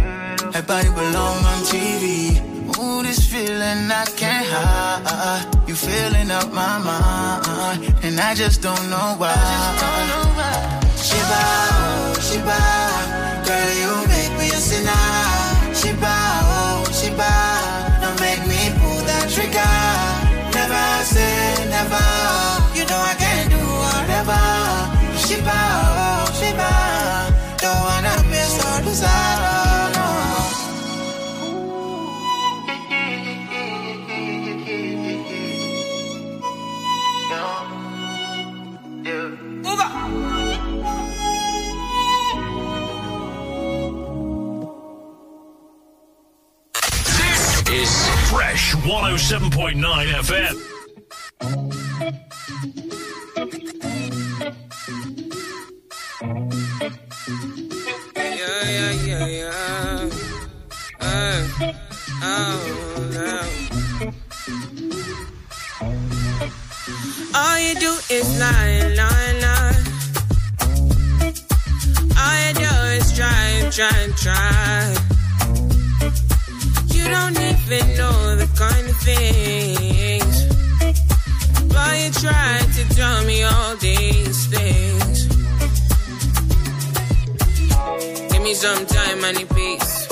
That 0.54 0.68
body 0.68 0.90
belong 0.90 1.38
on 1.52 1.60
TV. 1.72 2.40
Ooh, 2.78 3.04
this 3.04 3.26
feeling 3.32 3.92
I 3.92 4.06
can't 4.16 4.46
hide. 4.48 5.68
You 5.68 5.76
feeling 5.76 6.32
up 6.32 6.52
my 6.54 6.78
mind, 6.80 7.94
and 8.04 8.20
I 8.20 8.34
just 8.36 8.62
don't 8.62 8.90
know 8.90 9.16
why. 9.18 9.34
Shiba, 11.06 11.44
oh, 11.72 12.14
Shiba, 12.28 12.60
girl, 13.48 13.72
you 13.82 14.08
make 14.08 14.34
me 14.40 14.48
a 14.50 14.60
sinner. 14.60 15.29
107.9 48.90 49.78
FM. 50.24 50.56
Yeah, 58.16 58.64
yeah, 58.66 58.92
yeah, 59.06 59.28
yeah. 59.28 60.10
Uh, 61.00 61.74
oh, 62.24 62.58
no. 63.14 63.42
All 67.36 67.60
you 67.60 67.76
do 67.76 67.94
is 68.10 68.28
lie, 68.40 68.90
lie, 68.98 69.34
lie. 69.46 69.84
All 72.18 72.38
you 72.48 72.54
do 72.56 72.72
is 72.98 73.06
try, 73.16 73.70
try, 73.70 74.08
try. 74.18 75.19
You 77.10 77.16
don't 77.16 77.40
even 77.40 77.98
know 77.98 78.36
the 78.36 78.48
kind 78.54 78.86
of 78.88 78.98
things. 79.02 80.36
But 81.74 81.94
you 82.04 82.12
try 82.22 82.60
to 82.78 82.84
tell 82.96 83.26
me 83.26 83.42
all 83.42 83.76
these 83.78 84.46
things. 84.54 85.26
Give 88.32 88.44
me 88.44 88.54
some 88.54 88.86
time, 88.86 89.26
I 89.26 89.32
need 89.32 89.50
peace. 89.50 90.08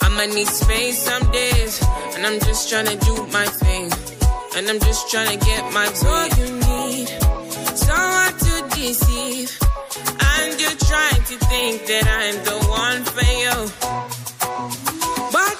I'ma 0.00 0.24
need 0.32 0.46
space 0.46 1.02
some 1.02 1.30
days. 1.30 1.78
And 2.14 2.24
I'm 2.24 2.40
just 2.40 2.70
trying 2.70 2.86
to 2.86 2.96
do 3.04 3.14
my 3.26 3.44
thing. 3.44 3.92
And 4.56 4.66
I'm 4.70 4.80
just 4.80 5.10
trying 5.10 5.38
to 5.38 5.44
get 5.44 5.62
my 5.74 5.88
all 6.08 6.28
you 6.40 6.48
need. 6.56 7.08
Someone 7.76 8.32
to 8.46 8.54
deceive. 8.76 9.50
And 10.32 10.58
you're 10.58 10.80
trying 10.88 11.22
to 11.30 11.36
think 11.52 11.84
that 11.84 12.06
I'm 12.08 12.36
the 12.48 12.58
one 12.66 13.04
for 13.04 13.28
you. 13.44 14.19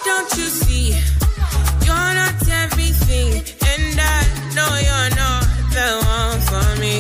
Don't 0.05 0.37
you 0.37 0.49
see? 0.49 0.89
You're 1.85 2.15
not 2.21 2.49
everything. 2.49 3.43
And 3.71 4.01
I 4.01 4.21
know 4.55 4.71
you're 4.89 5.11
not 5.23 5.43
the 5.75 5.89
one 6.19 6.41
for 6.51 6.69
me. 6.81 6.97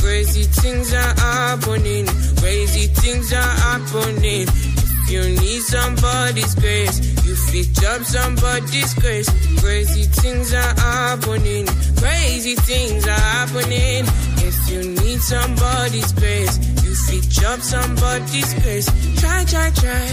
Crazy 0.00 0.44
things 0.44 0.92
are 0.92 1.14
happening. 1.20 2.06
Crazy 2.40 2.86
things 2.86 3.32
are 3.32 3.56
happening. 3.66 4.46
If 4.48 5.10
you 5.10 5.22
need 5.40 5.62
somebody's 5.62 6.54
grace, 6.54 6.98
you 7.24 7.34
fit 7.34 7.76
somebody's 8.04 8.94
grace. 8.94 9.28
Crazy 9.60 10.04
things 10.04 10.52
are 10.52 10.74
happening. 10.80 11.66
Crazy 11.96 12.54
things 12.54 13.06
are 13.06 13.26
happening. 13.36 14.04
If 14.38 14.70
you 14.70 14.80
need 15.02 15.20
somebody's 15.20 16.12
grace, 16.12 16.58
fit 17.06 17.44
up 17.44 17.60
somebody's 17.60 18.54
grace. 18.54 18.88
Try, 19.20 19.44
try, 19.44 19.70
try. 19.70 20.06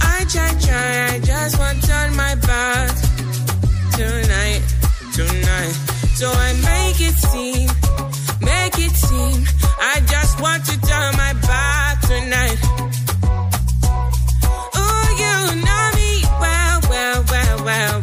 I 0.00 0.24
try, 0.32 0.50
try. 0.60 1.14
I 1.14 1.20
just 1.20 1.58
want 1.58 1.90
on 1.90 2.16
my 2.16 2.34
back 2.34 2.90
tonight, 3.96 4.62
tonight. 5.14 5.74
So 6.20 6.28
I 6.30 6.52
make 6.70 7.00
it 7.00 7.16
seem, 7.30 7.68
make 8.40 8.78
it 8.78 8.94
seem. 8.94 9.44
I 9.80 10.00
just 10.06 10.40
want 10.40 10.64
to 10.66 10.80
turn 10.80 11.16
my 11.16 11.32
back 11.50 12.00
tonight. 12.02 12.58
Oh, 14.74 15.06
you 15.22 15.34
know 15.66 15.84
me 15.98 16.10
well, 16.40 16.80
well, 16.90 17.24
well, 17.30 17.64
well, 17.64 18.01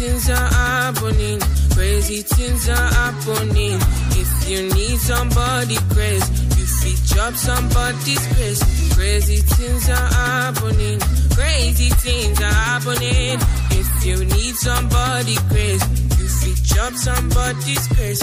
things 0.00 0.30
are 0.30 0.52
happening. 0.64 1.38
Crazy 1.76 2.22
things 2.22 2.68
are 2.70 2.90
happening. 3.00 3.78
If 4.22 4.48
you 4.48 4.62
need 4.74 4.98
somebody 4.98 5.76
crazy, 5.92 6.32
you 6.56 6.66
fit 6.80 7.18
up 7.18 7.34
somebody's 7.34 8.24
grace. 8.32 8.62
Crazy 8.94 9.40
things 9.54 9.88
are 9.90 10.10
happening. 10.24 10.98
Crazy 11.36 11.90
things 12.04 12.40
are 12.40 12.58
happening. 12.70 13.36
If 13.80 13.88
you 14.06 14.24
need 14.24 14.54
somebody 14.56 15.36
crazy, 15.52 15.86
you 16.18 16.28
fit 16.40 16.78
up 16.80 16.94
somebody's 16.94 17.86
grace. 17.88 18.22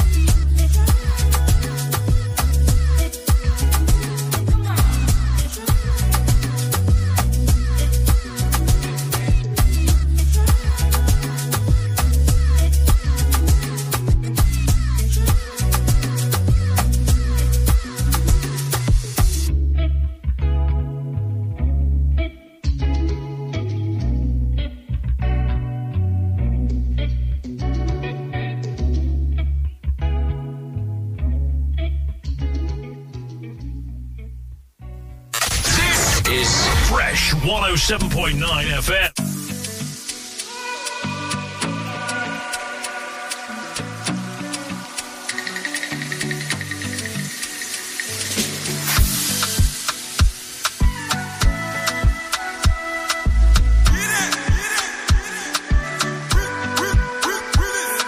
107.9 37.78 38.34
FM. 38.42 39.12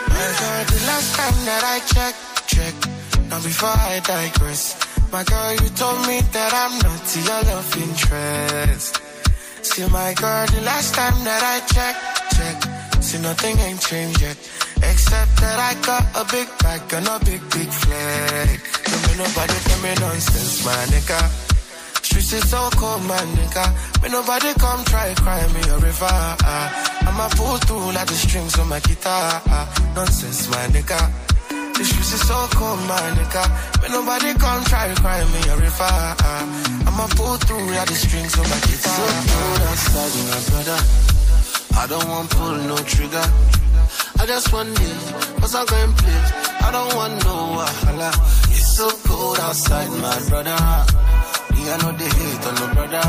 My 0.09 0.31
girl, 0.39 0.65
the 0.65 0.81
last 0.87 1.15
time 1.15 1.45
that 1.45 1.63
I 1.63 1.79
checked, 1.85 2.47
check. 2.47 2.73
Now 3.29 3.37
before 3.43 3.69
I 3.69 4.01
digress, 4.03 4.75
my 5.11 5.23
girl, 5.23 5.53
you 5.53 5.69
told 5.69 6.07
me 6.07 6.21
that 6.21 6.53
I'm 6.55 6.79
not 6.79 7.15
your 7.15 7.53
love 7.53 7.77
interest. 7.77 9.08
See, 9.79 9.87
my 9.93 10.13
girl, 10.13 10.45
the 10.47 10.59
last 10.59 10.93
time 10.93 11.23
that 11.23 11.39
I 11.39 11.63
checked, 11.71 12.03
check. 12.35 12.57
See, 13.01 13.21
nothing 13.21 13.57
ain't 13.59 13.79
changed 13.79 14.19
yet. 14.19 14.35
Except 14.83 15.31
that 15.39 15.55
I 15.55 15.71
got 15.87 16.03
a 16.19 16.23
big 16.27 16.49
bag 16.59 16.83
and 16.91 17.07
a 17.07 17.15
big, 17.23 17.39
big 17.47 17.71
flag. 17.71 18.59
Don't 18.59 19.03
make 19.07 19.17
nobody 19.23 19.55
tell 19.63 19.79
me 19.79 19.95
nonsense, 20.03 20.65
my 20.65 20.83
nigga. 20.91 21.21
Streets 22.03 22.33
is 22.33 22.49
so 22.49 22.69
cold, 22.75 23.03
my 23.07 23.23
nigga. 23.39 23.65
May 24.03 24.09
nobody 24.09 24.51
come 24.59 24.83
try 24.83 25.13
cry 25.15 25.47
me 25.47 25.61
a 25.71 25.77
river. 25.79 26.17
I'ma 27.07 27.29
pull 27.39 27.55
through 27.63 27.95
like 27.95 28.07
the 28.07 28.19
strings 28.19 28.59
on 28.59 28.67
my 28.67 28.81
guitar. 28.81 29.41
Nonsense, 29.95 30.49
my 30.49 30.67
nigga. 30.75 31.28
The 31.79 31.85
streets 31.85 32.11
is 32.11 32.27
so 32.27 32.35
cold, 32.59 32.77
my 32.89 32.99
nigga. 33.15 33.43
May 33.81 33.87
nobody 33.87 34.33
come 34.33 34.61
try 34.65 34.93
cry 34.95 35.23
me 35.31 35.39
a 35.47 35.55
river. 35.55 35.95
I'ma 36.83 37.07
pull 37.15 37.37
through 37.37 37.71
like 37.71 37.87
the 37.87 37.95
strings 37.95 38.37
on 38.37 38.43
my 38.51 38.59
guitar. 38.67 38.99
So 38.99 39.07
cold 39.31 39.61
outside, 39.63 40.13
my 40.27 40.39
brother. 40.51 40.79
I 41.79 41.87
don't 41.87 42.09
want 42.09 42.29
pull 42.31 42.55
no 42.67 42.75
trigger. 42.83 43.27
I 44.19 44.25
just 44.25 44.51
want 44.51 44.67
live, 44.77 45.37
cause 45.39 45.55
I'm 45.55 45.65
going 45.67 45.93
play. 45.93 46.21
I 46.67 46.69
don't 46.69 46.95
want 46.97 47.13
no 47.23 47.35
wahala. 47.55 48.11
It's 48.51 48.75
so 48.75 48.89
cold 49.07 49.39
outside, 49.39 49.89
my 50.03 50.19
brother. 50.27 51.08
I 51.69 51.77
know 51.77 51.91
they 51.93 52.09
hate 52.09 52.45
on 52.49 52.55
no 52.57 52.65
brother. 52.73 53.05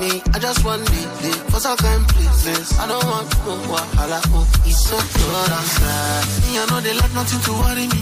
Me, 0.00 0.24
I 0.32 0.38
just 0.40 0.64
want 0.64 0.80
the 0.88 1.00
the 1.20 1.32
for 1.52 1.60
some 1.60 1.76
kind 1.76 2.00
places. 2.08 2.72
I 2.80 2.88
don't 2.88 3.04
want 3.04 3.28
no 3.44 3.52
wahala. 3.68 4.24
Oh, 4.32 4.48
it's 4.64 4.88
so 4.88 4.96
good 4.96 5.52
outside. 5.52 6.24
Me, 6.48 6.56
I 6.56 6.64
know 6.72 6.80
they 6.80 6.94
let 6.96 7.12
nothing 7.12 7.40
to 7.44 7.52
worry 7.60 7.84
me. 7.92 8.00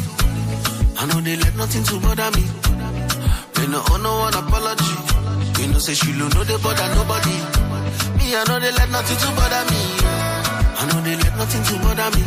I 0.94 1.02
know 1.10 1.18
they 1.18 1.34
let 1.34 1.54
nothing 1.58 1.82
to 1.82 1.98
bother 1.98 2.30
me. 2.38 2.46
Me 3.58 3.64
no 3.74 3.82
owe 3.90 3.98
no 3.98 4.22
one 4.22 4.38
apology. 4.38 4.94
You 5.58 5.66
know 5.74 5.82
say 5.82 5.94
she 5.98 6.14
know 6.14 6.30
they 6.30 6.58
bother 6.62 6.88
nobody. 6.94 7.34
Me, 8.22 8.38
I 8.38 8.46
know 8.46 8.62
they 8.62 8.70
let 8.70 8.90
nothing 8.94 9.18
to 9.18 9.28
bother 9.34 9.62
me. 9.66 9.82
I 10.78 10.82
know 10.94 11.00
they 11.02 11.16
let 11.18 11.34
nothing 11.34 11.64
to 11.66 11.74
bother 11.82 12.08
me. 12.14 12.22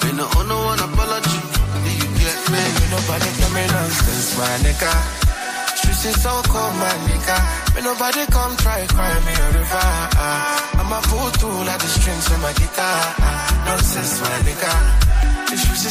Me 0.00 0.16
no 0.16 0.24
owe 0.32 0.48
no 0.48 0.56
one 0.64 0.80
apology. 0.80 1.40
Do 1.84 1.90
you 1.92 2.08
get 2.16 2.40
me? 2.48 2.62
Nobody 2.88 3.28
me 3.52 3.62
nonsense, 3.68 4.32
my 4.40 4.48
nigga. 4.64 5.23
Streets 6.04 6.18
is 6.18 6.22
so 6.22 6.36
cold, 6.52 6.74
my 6.76 6.92
nigga. 7.08 7.36
Me 7.74 7.80
nobody 7.80 8.26
come 8.28 8.54
try 8.60 8.84
cry 8.92 9.14
me 9.24 9.32
a 9.40 9.48
river. 9.56 9.88
Uh, 10.20 10.76
I'ma 10.84 11.00
pull 11.08 11.32
like 11.64 11.80
the 11.80 11.88
strings 11.96 12.28
on 12.28 12.40
my 12.44 12.52
guitar. 12.52 13.00
Uh, 13.24 13.64
nonsense, 13.64 14.20
my 14.20 14.36
nigga. 14.44 14.72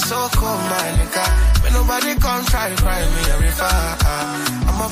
So 0.06 0.30
cold, 0.38 0.62
my 0.69 0.86
nigga. 1.02 1.26
Me 1.63 1.69
nobody 1.73 2.13
come 2.21 2.45
try 2.45 2.69
cry 2.78 3.02
me 3.02 3.23
a 3.26 3.38
river. 3.41 3.73
Uh, 4.06 4.69
I'ma 4.69 4.86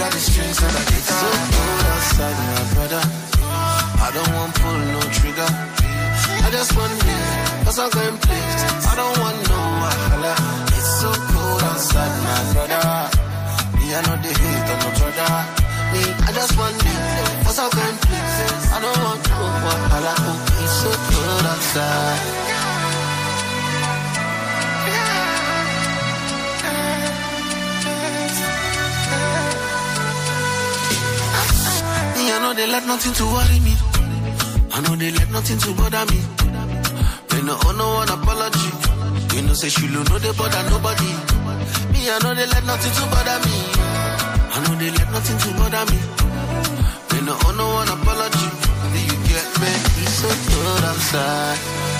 like 0.00 0.12
the 0.16 0.22
strings 0.24 0.56
on 0.64 0.72
my 0.72 0.84
guitar. 0.88 1.20
So 1.20 1.28
cold 1.52 1.84
outside, 1.92 2.38
my 2.48 2.64
brother. 2.72 3.02
I 4.00 4.08
don't 4.16 4.32
want 4.40 4.54
pull 4.56 4.78
no 4.96 5.00
trigger. 5.20 5.50
I 6.40 6.48
just 6.48 6.72
want 6.72 6.96
me, 7.04 7.16
cause 7.60 7.78
I'm 7.78 7.90
going 7.92 8.18
places. 8.24 8.86
I 8.88 8.94
don't 8.96 9.16
want 9.20 9.36
no 9.52 9.60
wahala. 9.84 10.34
It's 10.72 11.00
so 11.00 11.12
cold 11.12 11.62
outside, 11.62 12.14
my 12.24 12.52
brother. 12.54 13.15
Me, 13.86 13.94
I 13.94 14.02
know 14.02 14.16
they 14.18 14.34
hate 14.34 14.70
on 14.72 14.78
no 14.82 14.90
brother. 14.98 15.30
Me, 15.94 16.02
I 16.26 16.30
just 16.34 16.58
want 16.58 16.74
me, 16.82 16.92
cause 17.46 17.58
I'm 17.62 17.70
going 17.70 17.98
places. 18.02 18.62
I 18.74 18.78
don't 18.82 18.98
want 18.98 19.22
no 19.30 19.38
wahala. 19.62 20.12
Oh, 20.26 20.62
it's 20.62 20.74
so 20.82 20.90
cold 21.06 21.46
outside. 21.46 22.22
Me, 32.16 32.24
I 32.34 32.38
know 32.42 32.54
they 32.54 32.66
let 32.66 32.86
nothing 32.86 33.12
to 33.14 33.24
worry 33.24 33.60
me. 33.62 33.74
I 34.74 34.80
know 34.82 34.96
they 34.96 35.12
let 35.12 35.30
nothing 35.30 35.58
to 35.58 35.70
bother 35.78 36.04
me. 36.10 36.18
Me 37.30 37.38
no 37.46 37.54
owe 37.54 37.70
oh, 37.70 37.72
no 37.78 37.86
one 38.02 38.10
apology. 38.10 38.70
You 39.36 39.42
know 39.42 39.54
say 39.54 39.68
she 39.68 39.86
know 39.86 40.02
they 40.02 40.32
bother 40.32 40.70
nobody. 40.70 41.35
Me 41.92 42.10
I 42.10 42.18
know 42.22 42.34
they 42.34 42.46
let 42.46 42.64
nothing 42.64 42.92
to 42.98 43.04
bother 43.12 43.38
me. 43.46 43.56
I 44.54 44.56
know 44.64 44.74
they 44.78 44.90
let 44.90 45.08
nothing 45.12 45.38
to 45.38 45.48
bother 45.58 45.84
me. 45.90 45.98
Me 47.12 47.18
no 47.26 47.32
owe 47.34 47.46
oh, 47.46 47.52
no 47.56 47.66
one 47.80 47.88
apology. 47.88 48.48
Do 48.92 48.98
you 49.08 49.16
get 49.30 49.48
me? 49.60 49.72
It's 50.02 50.14
so 50.20 50.28
cold 50.28 50.84
outside. 50.84 51.95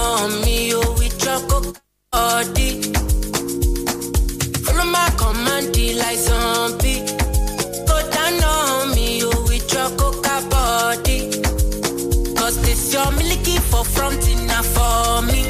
On 0.00 0.40
me, 0.44 0.72
oh, 0.74 0.92
with 0.98 1.22
your 1.24 1.40
body. 2.12 2.70
Follow 4.64 4.86
my 4.96 5.08
command, 5.20 5.76
like 6.02 6.18
zombie. 6.26 7.00
Go 7.88 7.96
down 8.16 8.36
on 8.54 8.94
me, 8.94 9.22
oh, 9.24 9.50
your 9.74 9.90
coca 10.00 10.36
body. 10.50 11.18
Cause 12.38 12.56
this 12.62 12.92
your 12.92 13.10
milky 13.12 13.56
for 13.70 13.84
front 13.84 14.22
enough 14.28 14.68
for 14.76 15.22
me. 15.30 15.42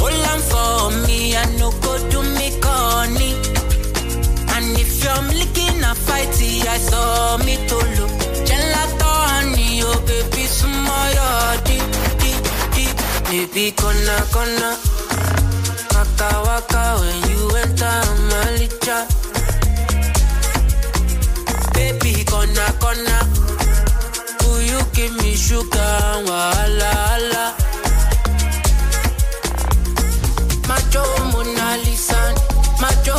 Hold 0.00 0.24
on 0.32 0.40
for 0.52 1.06
me, 1.06 1.36
I 1.36 1.44
no 1.58 1.70
go 1.84 1.92
do 2.10 2.20
me 2.38 2.48
corny. 2.64 3.30
And 4.54 4.66
if 4.82 5.02
you're 5.02 5.22
milking 5.30 5.80
a 5.90 5.92
fighty, 6.06 6.66
I 6.66 6.78
saw 6.78 7.38
me 7.38 7.54
to 7.68 7.76
look. 8.00 8.21
Baby, 13.42 13.72
gonna, 13.72 14.24
gonna. 14.32 14.78
Waka, 15.90 16.28
waka, 16.46 16.82
when 17.00 17.18
you 17.28 17.50
enter 17.58 17.98
my 18.30 18.46
licha. 18.54 18.98
Baby, 21.74 22.22
gonna, 22.22 22.66
gonna. 22.78 23.18
Will 24.46 24.62
you 24.62 24.78
give 24.94 25.12
me 25.22 25.34
sugar, 25.34 26.22
wala, 26.22 26.92
wala. 26.94 27.44
Macho 30.68 31.02
Mona 31.32 31.76
Lisa, 31.82 32.22
Macho 32.80 33.16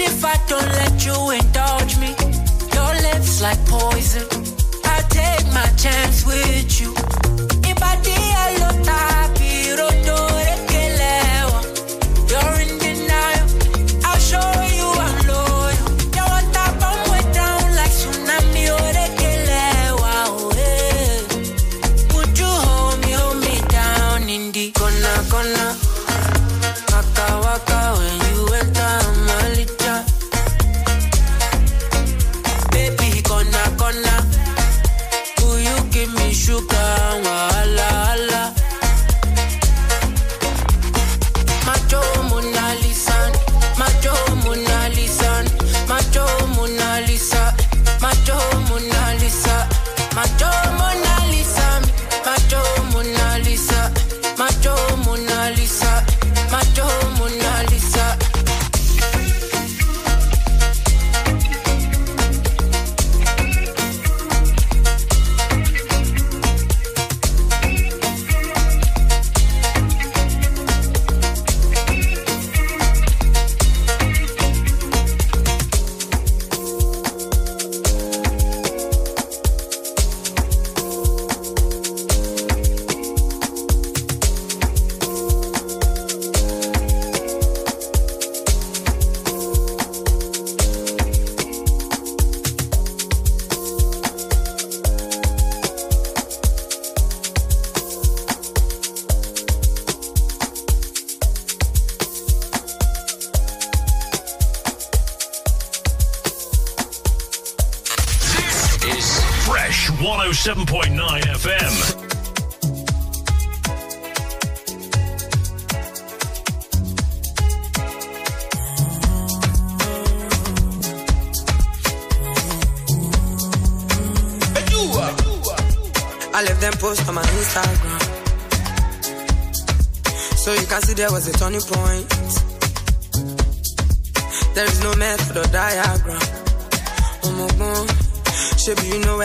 if 0.00 0.24
I 0.24 0.36
don't 0.48 0.72
let 0.80 1.04
you 1.04 1.30
indulge 1.30 1.98
me. 1.98 2.14
Your 2.74 2.94
lips 3.06 3.42
like 3.42 3.58
poison. 3.66 4.26
I 4.84 5.02
take 5.08 5.46
my 5.52 5.66
chance 5.76 6.26
with 6.26 6.80
you. 6.80 7.13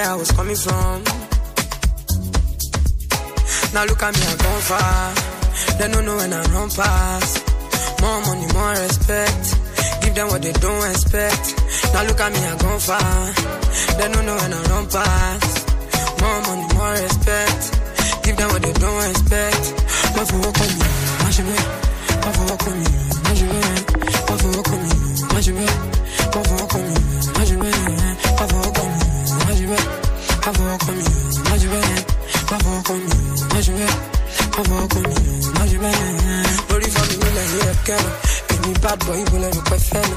I 0.10 0.16
was 0.16 0.32
coming 0.32 0.56
from. 0.56 1.04
Now 3.76 3.86
look 3.86 4.02
at 4.02 4.12
me, 4.18 4.22
I've 4.26 4.40
gone 4.42 4.62
far. 4.66 5.14
They 5.78 5.88
don't 5.94 6.04
know 6.04 6.18
when 6.18 6.34
I 6.34 6.42
run 6.50 6.70
past. 6.72 7.34
More 8.02 8.20
money, 8.26 8.48
more 8.58 8.74
respect. 8.74 9.46
Give 10.02 10.16
them 10.16 10.28
what 10.30 10.42
they 10.42 10.54
don't 10.54 10.90
expect. 10.90 11.46
Now 11.94 12.04
look 12.10 12.20
at 12.20 12.32
me, 12.34 12.40
I've 12.40 12.58
gone 12.58 12.80
far. 12.80 13.34
They 14.02 14.10
don't 14.10 14.26
know 14.26 14.36
when 14.42 14.52
I 14.52 14.62
run 14.74 14.88
past. 14.90 15.70
More 16.22 16.42
money, 16.42 16.74
more 16.74 16.94
respect. 17.06 17.62
Give 18.26 18.36
them 18.36 18.50
what 18.50 18.62
they 18.64 18.74
don't 18.74 19.10
expect. 19.12 19.64
For 20.10 20.26
on 20.26 20.42
me, 20.74 20.90
for 21.06 21.54
on 22.66 22.82
me, 22.82 22.90
for 28.38 29.19
moi 29.50 29.58
je 29.58 29.66
vais 29.66 30.48
avoir 30.48 30.78
comme 30.78 30.96
mieux, 30.96 31.42
moi 31.50 31.58
je 31.58 31.68
vais 31.68 31.82
avoir 32.54 32.84
comme 32.84 33.00
mieux, 33.00 33.48
moi 33.50 33.62
je 33.62 33.72
vais 33.72 33.84
avoir 34.60 34.88
comme 34.90 35.04
mieux, 35.04 35.52
moi 35.56 35.66
je 35.66 35.78
vais. 35.78 35.90
Only 36.72 36.90
for 36.90 37.06
me 37.10 37.16
when 37.18 37.38
I 37.38 37.46
hear 37.50 37.74
bad 38.80 39.00
boy 39.00 39.24
when 39.32 39.44
I 39.44 39.50
look 39.50 39.72
my. 39.72 40.10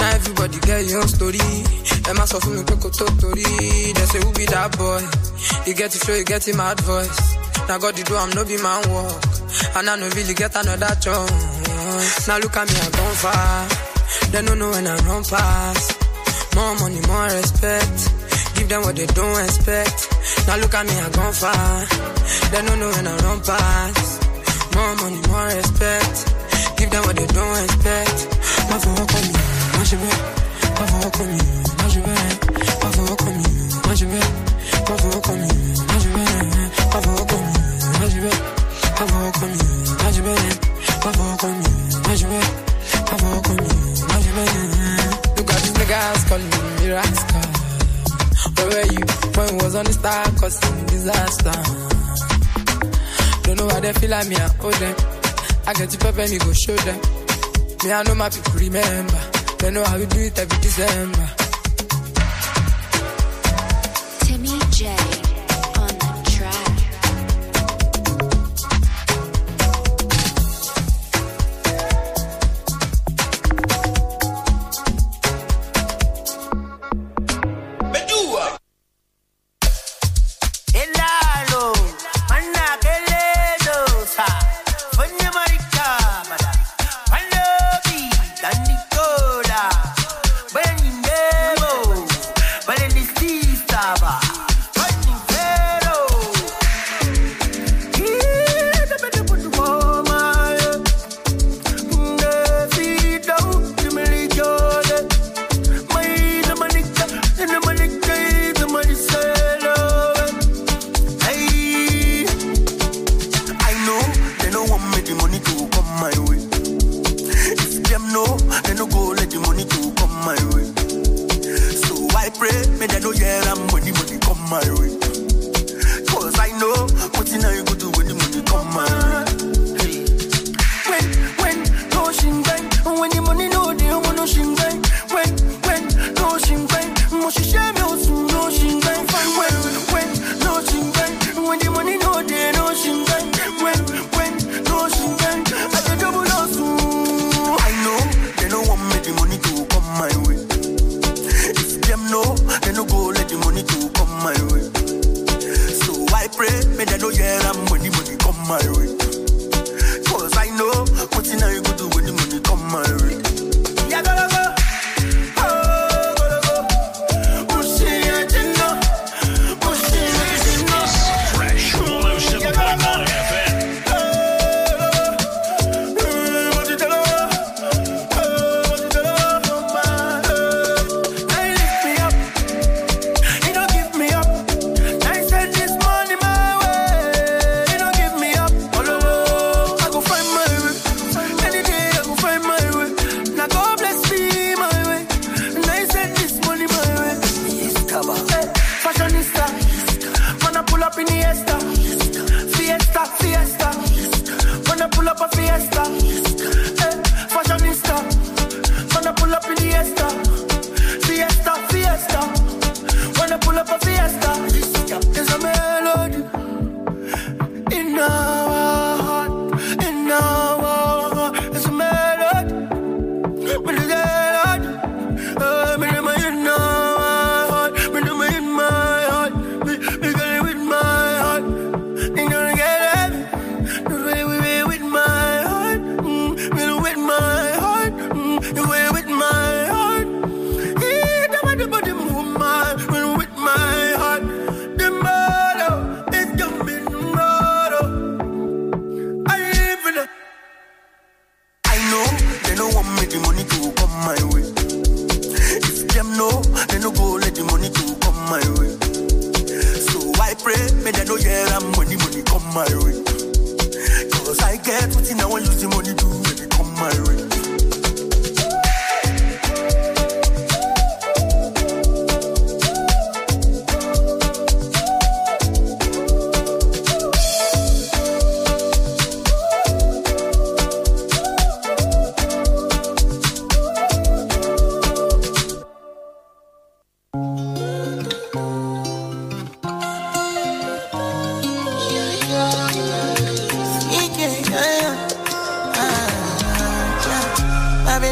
Now 0.00 0.10
everybody 0.16 0.58
get 0.60 0.84
your 0.86 1.06
story, 1.08 1.40
and 2.08 2.16
my 2.16 2.24
soul 2.24 2.40
me 2.40 2.64
quick 2.64 2.94
story. 2.94 3.44
They 3.92 4.06
say 4.08 4.20
who 4.24 4.32
be 4.32 4.46
that 4.46 4.78
boy? 4.78 5.04
You 5.66 5.74
get 5.74 5.90
to 5.90 5.98
show, 5.98 6.14
you 6.14 6.24
get 6.24 6.48
him 6.48 6.60
advice. 6.60 7.36
Now 7.68 7.76
God 7.78 7.98
you 7.98 8.04
do, 8.04 8.16
I'm 8.16 8.30
no 8.30 8.44
be 8.46 8.56
man 8.62 8.80
walk, 8.88 9.24
and 9.76 9.90
I 9.90 9.96
no 9.96 10.08
really 10.08 10.32
get 10.32 10.56
another 10.56 10.94
chance. 10.96 12.28
Now 12.28 12.38
look 12.38 12.56
at 12.56 12.66
me, 12.66 12.80
I 12.80 12.90
gone 12.96 13.14
far. 13.20 13.68
They 14.32 14.42
don't 14.42 14.58
know 14.58 14.70
when 14.70 14.86
I 14.86 14.96
run 15.04 15.22
past. 15.24 15.96
More 16.54 16.74
money, 16.76 17.00
more 17.06 17.24
respect. 17.24 18.09
Give 18.60 18.68
them 18.68 18.82
what 18.82 18.94
they 18.94 19.06
don't 19.06 19.40
expect. 19.42 19.98
Now 20.46 20.56
look 20.60 20.74
at 20.74 20.84
me, 20.84 20.92
I've 20.92 21.12
gone 21.16 21.32
far. 21.32 21.80
They 22.52 22.60
don't 22.60 22.78
know 22.78 22.92
when 22.92 23.06
I 23.08 23.16
run 23.24 23.40
past. 23.40 24.20
More 24.76 24.94
money, 25.00 25.20
more 25.32 25.48
respect. 25.48 26.16
Give 26.76 26.90
them 26.92 27.02
what 27.08 27.16
they 27.16 27.24
don't 27.24 27.56
expect. 27.64 28.20
My 28.68 28.76
for 28.76 28.92
walk 29.00 29.16
on 29.16 29.24
me, 29.24 29.40
my 29.72 29.80
shit. 29.88 29.96
My 30.76 30.84
for 30.92 31.00
walk 31.00 31.20
on 31.24 31.28
me, 31.32 31.40
my 31.80 31.88
shit. 31.88 32.04
My 32.04 32.88
for 32.92 33.04
walk 33.08 33.24
on 33.24 33.32
me, 33.40 33.48
my 33.80 33.94
shit. 33.96 34.12
My 34.12 34.96
for 35.00 35.08
walk 35.08 35.28
on 35.32 35.40
me, 35.40 35.48
my 35.88 35.96
shit. 35.96 36.20
My 36.20 37.00
for 37.00 37.16
walk 37.16 37.32
on 37.32 37.40
me, 37.40 37.56
my 37.96 38.08
shit. 38.12 38.28
My 38.28 39.08
for 39.08 39.24
walk 39.24 39.40
on 39.40 39.48
me, 39.50 39.64
my 39.96 40.12
shit. 40.12 40.36
My 41.00 41.08
for 41.16 41.24
walk 41.32 41.44
on 41.48 41.56
me, 41.56 41.68
my 42.04 42.12
shit. 42.12 42.28
My 42.28 43.16
for 43.16 43.24
walk 43.24 43.48
on 43.48 43.56
me, 43.56 43.72
my 44.04 44.20
shit. 44.20 44.36
Look 45.32 45.48
at 45.48 45.58
these 45.64 45.72
niggas 45.80 46.28
calling 46.28 46.52
me 46.76 46.92
rascal. 46.92 47.69
Where 48.68 48.86
you 48.92 49.04
when 49.36 49.58
was 49.58 49.74
on 49.74 49.84
the 49.84 49.92
star 49.92 50.24
causing 50.38 50.86
disaster? 50.86 51.56
Don't 53.44 53.56
know 53.58 53.66
why 53.66 53.80
they 53.80 53.92
feel 53.94 54.10
like 54.10 54.28
me, 54.28 54.36
I 54.36 54.50
owe 54.60 54.70
them. 54.70 54.96
I 55.66 55.72
get 55.74 55.90
to 55.90 55.98
pepper 55.98 56.28
me, 56.28 56.38
go 56.38 56.52
show 56.52 56.76
them. 56.76 57.00
Me, 57.84 57.92
I 57.92 58.02
know 58.02 58.14
my 58.14 58.28
people 58.28 58.52
remember. 58.54 59.20
They 59.58 59.70
know 59.70 59.84
how 59.84 59.98
we 59.98 60.06
do 60.06 60.20
it 60.20 60.38
every 60.38 60.58
December. 60.60 61.39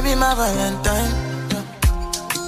Baby, 0.08 0.20
my 0.20 0.34
Valentine. 0.34 1.12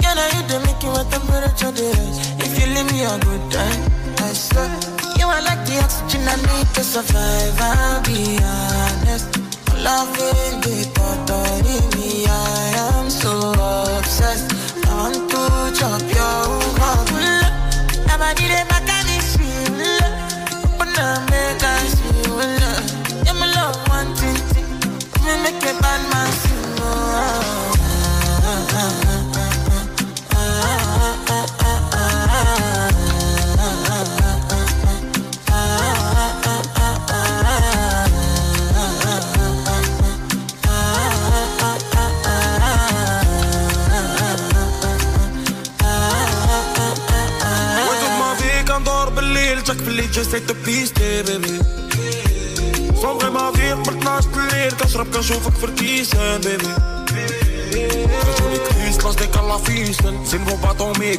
Yeah, 0.00 0.14
now 0.14 0.28
you 0.34 0.42
the 0.48 0.60
make 0.64 0.82
you 0.82 0.88
what 0.96 1.10
temperature 1.10 1.70
there 1.70 1.92
is. 1.92 2.16
If 2.40 2.58
you 2.58 2.66
leave 2.72 2.90
me 2.90 3.04
a 3.04 3.18
good 3.20 3.52
time, 3.52 3.82
I 4.16 4.32
swear. 4.32 4.70
You 5.18 5.26
are 5.26 5.42
like 5.42 5.66
the 5.66 5.76
oxygen 5.84 6.26
I 6.26 6.36
need 6.36 6.68
to 6.76 6.82
survive. 6.82 7.60
I'll 7.60 8.02
be 8.02 8.38
honest. 8.40 9.36
Loving 9.76 10.60
the 10.64 10.88
thought 10.94 11.30
of 11.30 11.96
me, 11.96 12.24
I 12.26 12.89
في 49.90 49.96
الليل 49.96 50.10
جسيت 50.10 50.50
تبيستي 50.50 51.22
بيبي. 51.22 51.62
صومغي 53.02 53.30
ماضي 53.30 53.72
قبل 53.72 53.98
12 53.98 54.28
الليل 54.36 54.72
كنشرب 54.72 55.14
كنشوفك 55.14 55.54
في 55.54 55.64
الكيسان 55.64 56.40
بيبي. 56.40 56.74
رجولي 58.28 58.58
كريس 58.58 59.04
لاصديك 59.04 59.36
الله 59.36 59.56
فيسن. 59.56 60.24
زين 60.24 60.44
بو 60.44 60.56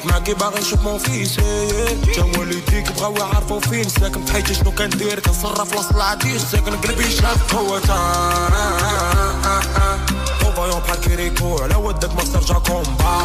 معاكي 0.05 0.33
باغي 0.33 0.59
نشوف 0.59 0.81
مون 0.83 0.97
فيس. 0.97 1.39
جا 2.15 2.23
والديك 2.23 2.91
بغاو 2.91 3.17
يعرفو 3.17 3.59
فين. 3.59 3.89
ساكن 3.89 4.25
في 4.25 4.31
حياتي 4.31 4.53
شنو 4.53 4.71
كندير؟ 4.71 5.19
كنصرف 5.19 5.73
لاصل 5.73 5.95
العديس. 5.95 6.41
ساكن 6.41 6.75
قلبي 6.75 7.11
شاف 7.11 7.55
هو 7.55 7.79
تا. 7.79 8.01
بحال 10.79 10.99
كيريكو 10.99 11.57
على 11.63 11.75
ودك 11.75 12.15
ما 12.15 12.23
كومبا 12.59 13.17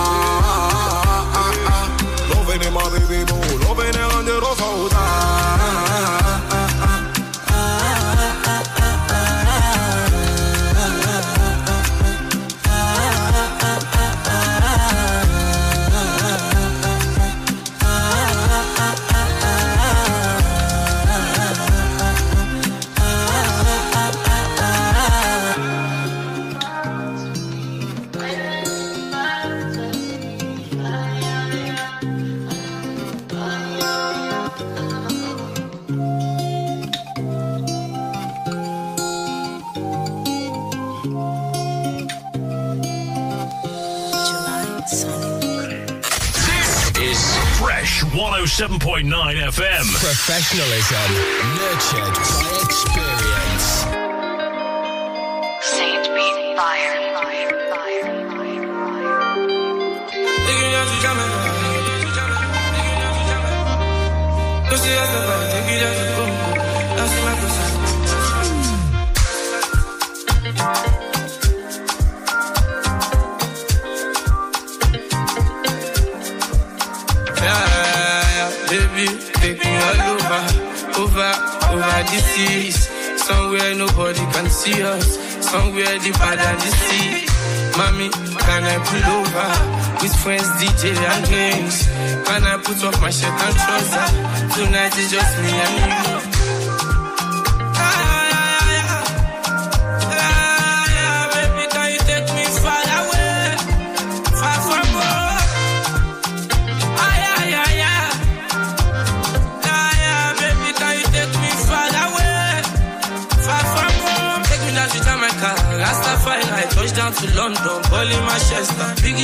baby, 2.58 2.70
my 2.70 2.90
baby 2.90 3.24
boo. 3.24 3.66
Lopen 3.66 3.86
en 3.86 4.00
aan 4.00 4.24
de 4.24 4.38
roze 4.38 4.64
107.9 48.46 49.10
FM. 49.10 49.84
Professionalism 49.98 51.10
nurtured 51.58 52.14
by 52.14 52.46
experience. 52.62 53.66
Saint 55.60 56.14
Beat 56.14 56.56
Fire. 56.56 56.96
Yeah, 64.86 65.25
seas. 82.14 82.88
Somewhere 83.26 83.74
nobody 83.74 84.24
can 84.32 84.48
see 84.48 84.82
us, 84.82 85.18
somewhere 85.40 85.98
deeper 85.98 86.34
than 86.36 86.56
the 86.56 86.70
sea. 86.84 87.26
Mommy, 87.76 88.08
can 88.10 88.62
I 88.64 88.76
pull 88.88 89.06
over 89.18 89.48
with 90.02 90.14
friends, 90.22 90.48
DJ 90.60 90.94
and 90.96 91.24
games? 91.28 91.86
Can 92.26 92.44
I 92.44 92.56
put 92.62 92.82
off 92.84 93.00
my 93.00 93.10
shirt 93.10 93.32
and 93.32 93.56
trousers? 93.56 94.12
Tonight 94.54 94.96
is 94.96 95.10
just 95.10 95.38
me 95.42 95.50
and 95.50 96.10
you. 96.10 96.15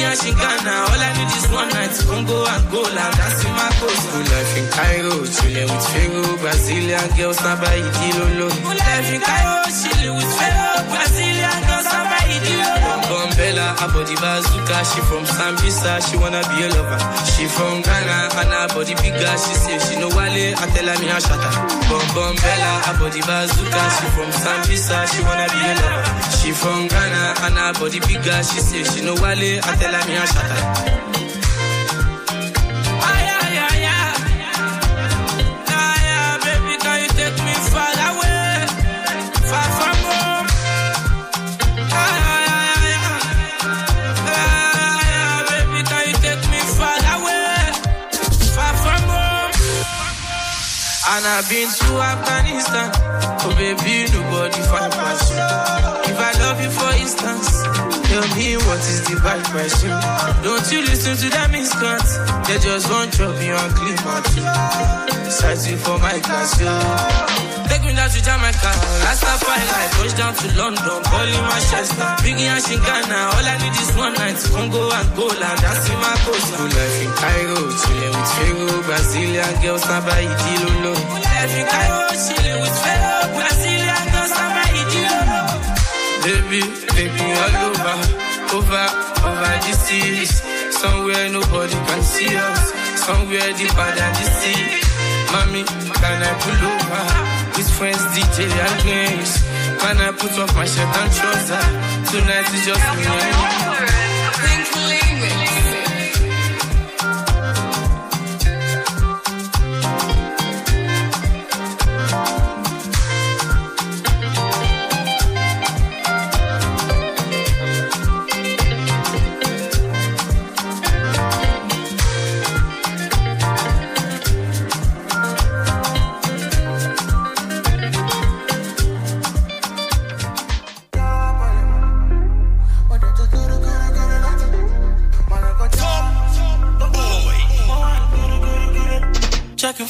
And 0.05 0.19
Shingana. 0.19 0.75
All 0.91 1.03
I 1.07 1.11
need 1.17 1.33
is 1.39 1.47
one 1.51 1.69
night. 1.71 1.95
Congo, 2.09 2.39
Angola. 2.55 3.05
That's 3.19 3.45
in 3.45 3.53
my 3.53 3.69
coast. 3.79 4.05
Good 4.13 4.29
life 4.33 4.55
in 4.59 4.67
Cairo. 4.77 5.15
Chilling 5.37 5.69
with 5.73 5.87
Pharaoh. 5.93 6.37
Brazilian 6.43 7.09
girls, 7.17 7.39
Saba 7.39 7.69
Idilolo. 7.81 8.49
Good 8.67 8.79
life 8.79 9.11
in 9.15 9.21
Cairo. 9.21 9.55
Chilling 9.81 10.15
with 10.17 10.33
Pharaoh. 10.39 10.81
Brazilian 10.91 11.59
girls. 11.67 11.72
Her 13.81 13.89
body 13.93 14.15
bazooka. 14.17 14.79
She 14.85 15.01
from 15.09 15.25
Sambisa. 15.25 16.01
She 16.05 16.17
wanna 16.17 16.43
be 16.51 16.65
a 16.65 16.69
lover. 16.75 16.99
She 17.25 17.47
from 17.47 17.83
Ghana. 17.83 18.31
And 18.41 18.53
her 18.53 18.69
body 18.75 18.95
bigger. 19.01 19.33
She 19.39 19.55
say 19.55 19.79
she 19.79 19.95
know 20.01 20.09
Wale. 20.13 20.55
I 20.59 20.65
tell 20.75 20.87
her 20.89 20.97
me 21.01 21.09
a 21.09 21.19
shatter. 21.21 21.53
Bom 21.89 22.07
Bom 22.15 22.35
Bella, 22.37 22.73
her 22.87 22.97
body 22.99 23.21
bazooka. 23.23 23.83
She 23.97 24.07
from 24.15 24.31
Sambisa. 24.33 24.99
She 25.13 25.21
wanna 25.23 25.47
be 25.53 25.61
a 25.61 25.73
lover. 25.81 26.05
She 26.39 26.51
from 26.53 26.89
Ghana. 26.89 27.35
And 27.47 27.57
her 27.59 27.73
body 27.75 28.01
bigger. 28.01 28.39
She 28.43 28.59
say 28.61 28.83
she 28.85 29.01
know 29.05 29.15
Wale. 29.21 29.61
I 29.65 29.77
tell 29.77 29.93
her 29.95 30.05
me 30.09 30.17
a 30.17 30.27
shatter. 30.27 31.12
I've 51.33 51.49
been 51.49 51.67
to 51.67 51.91
Afghanistan. 51.97 52.93
Oh, 53.41 53.55
baby, 53.57 54.05
nobody 54.13 54.61
find 54.69 54.93
passion. 54.93 55.41
If 56.13 56.19
I 56.21 56.33
love 56.45 56.61
you, 56.61 56.69
for 56.69 56.93
instance, 57.01 57.49
tell 58.05 58.37
me 58.37 58.57
what 58.69 58.81
is 58.81 59.01
the 59.09 59.19
bad 59.25 59.43
question. 59.47 59.89
Don't 60.45 60.71
you 60.71 60.83
listen 60.83 61.17
to 61.17 61.29
them 61.31 61.53
miscats? 61.53 62.21
They 62.47 62.59
just 62.59 62.91
want 62.91 63.13
to 63.13 63.17
drop 63.17 63.41
you 63.41 63.55
and 63.55 63.75
clean 63.75 63.97
my. 64.05 64.21
Searching 65.31 65.79
for 65.79 65.99
my 65.99 66.21
class, 66.21 66.61
yo. 66.61 67.42
Take 67.73 67.89
me 67.89 67.97
down 67.97 68.11
to 68.13 68.21
Jamaica. 68.21 68.69
Last 69.01 69.25
time 69.25 69.41
fight 69.41 69.65
like 69.73 69.91
push 69.97 70.13
down 70.13 70.37
to 70.37 70.47
London, 70.61 71.01
Bali, 71.09 71.41
Manchester. 71.41 72.05
Biggie 72.21 72.45
and 72.45 72.61
Shingana. 72.61 73.33
All 73.33 73.49
I 73.49 73.57
need 73.65 73.73
is 73.81 73.97
one 73.97 74.13
night. 74.13 74.37
Congo, 74.53 74.93
and 74.93 75.09
Angola, 75.09 75.49
dancing 75.57 75.97
my 75.97 76.13
coast. 76.21 76.53
Full 76.53 76.69
life 76.69 77.01
in 77.01 77.13
Cairo, 77.17 77.57
chilling 77.81 78.13
with 78.13 78.31
Pharaoh, 78.37 78.83
Brazilian 78.85 79.53
girls, 79.65 79.83
Samba, 79.89 80.13
Idilolo. 80.21 80.93
Full 81.01 81.25
life 81.25 81.55
in 81.57 81.65
Cairo, 81.73 82.01
chilling 82.13 82.59
with 82.61 82.77
Pharaoh, 82.77 83.41
Brazilian 83.41 84.05
girls, 84.13 84.33
Samba, 84.37 84.63
Idilolo. 84.77 85.41
Baby, 86.29 86.61
take 86.93 87.15
me 87.17 87.29
all 87.41 87.57
over, 87.73 87.97
over, 88.53 88.85
over 89.33 89.53
the 89.65 89.73
seas. 89.81 90.45
Somewhere 90.77 91.25
nobody 91.33 91.73
can 91.89 92.03
see 92.05 92.37
us. 92.37 92.69
Somewhere 93.01 93.49
deeper 93.57 93.91
than 93.97 94.13
the 94.13 94.27
sea. 94.45 94.61
Mommy, 95.33 95.65
can 95.65 96.21
I 96.21 96.33
pull 96.37 96.61
over? 96.69 97.32
With 97.57 97.71
friends, 97.71 98.03
DJ 98.17 98.49
and 98.49 98.83
games. 98.83 99.43
Can 99.81 99.99
I 99.99 100.11
put 100.13 100.33
off 100.39 100.55
my 100.55 100.65
shirt 100.65 100.89
and 100.89 101.13
trouser? 101.13 101.61
Tonight 102.11 102.49
is 102.55 102.65
just 102.67 102.97
me 102.97 103.05
and 103.05 103.67
you. 103.67 103.72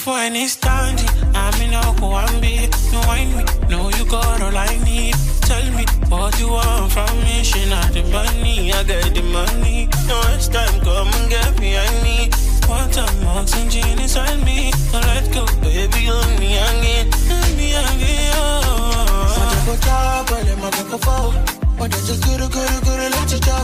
For 0.02 0.18
any 0.18 0.46
standy. 0.46 1.06
I'm 1.32 1.54
in 1.62 1.74
a 1.74 1.80
Okuambi. 1.90 2.66
You 2.92 3.00
wind 3.06 3.30
me. 3.36 3.42
Know 3.70 3.88
you 3.96 4.04
got 4.10 4.42
all 4.42 4.56
I 4.56 4.74
need. 4.84 5.14
Tell 5.46 5.66
me 5.76 5.84
what 6.10 6.38
you 6.40 6.48
want 6.50 6.90
from 6.90 7.14
me. 7.22 7.44
She 7.44 7.62
not 7.70 7.92
the 7.92 8.02
money. 8.10 8.72
I 8.72 8.82
got 8.82 9.14
the 9.14 9.22
money. 9.22 9.88
No 10.08 10.18
waste 10.26 10.52
time. 10.52 10.80
Come 10.82 11.06
and 11.06 11.30
get 11.30 11.54
behind 11.56 11.98
me. 12.02 12.18
One 12.66 12.90
time, 12.90 13.26
oxygen 13.28 13.98
inside 14.00 14.42
me. 14.44 14.72
So 14.90 14.98
let 14.98 15.24
go, 15.32 15.46
baby. 15.62 16.10
On 16.10 16.30
me 16.40 16.58
again. 16.58 17.06
On 17.30 17.48
me 17.56 17.68
again. 17.70 18.32
Oh. 18.34 19.78
job, 19.86 20.30
ole, 20.34 20.90
go 20.90 20.98
fall. 20.98 21.32
But 21.78 21.94
I 21.94 21.98
just 22.08 22.24
guru, 22.26 22.48
guru, 22.48 22.76
guru, 22.86 23.06
let 23.14 23.30
you 23.32 23.40
go. 23.46 23.58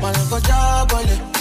Mala 0.00 0.22
go 0.30 0.40
job, 0.40 0.92
ole, 0.92 1.33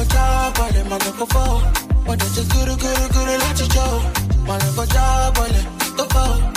go 0.00 0.08
job, 0.08 0.58
ole, 0.58 0.84
mala 0.88 1.12
go 1.18 1.26
fall. 1.26 1.60
But 2.06 2.22
I 2.22 2.28
just 2.34 2.50
guru, 2.52 2.76
guru, 2.76 3.08
guru, 3.14 3.34
let 3.44 3.60
you 3.60 3.68
go. 3.68 3.86
Mala 4.46 4.72
go 4.76 4.84
job, 4.86 5.38
ole, 5.38 5.96
go 5.96 6.04
fall. 6.08 6.49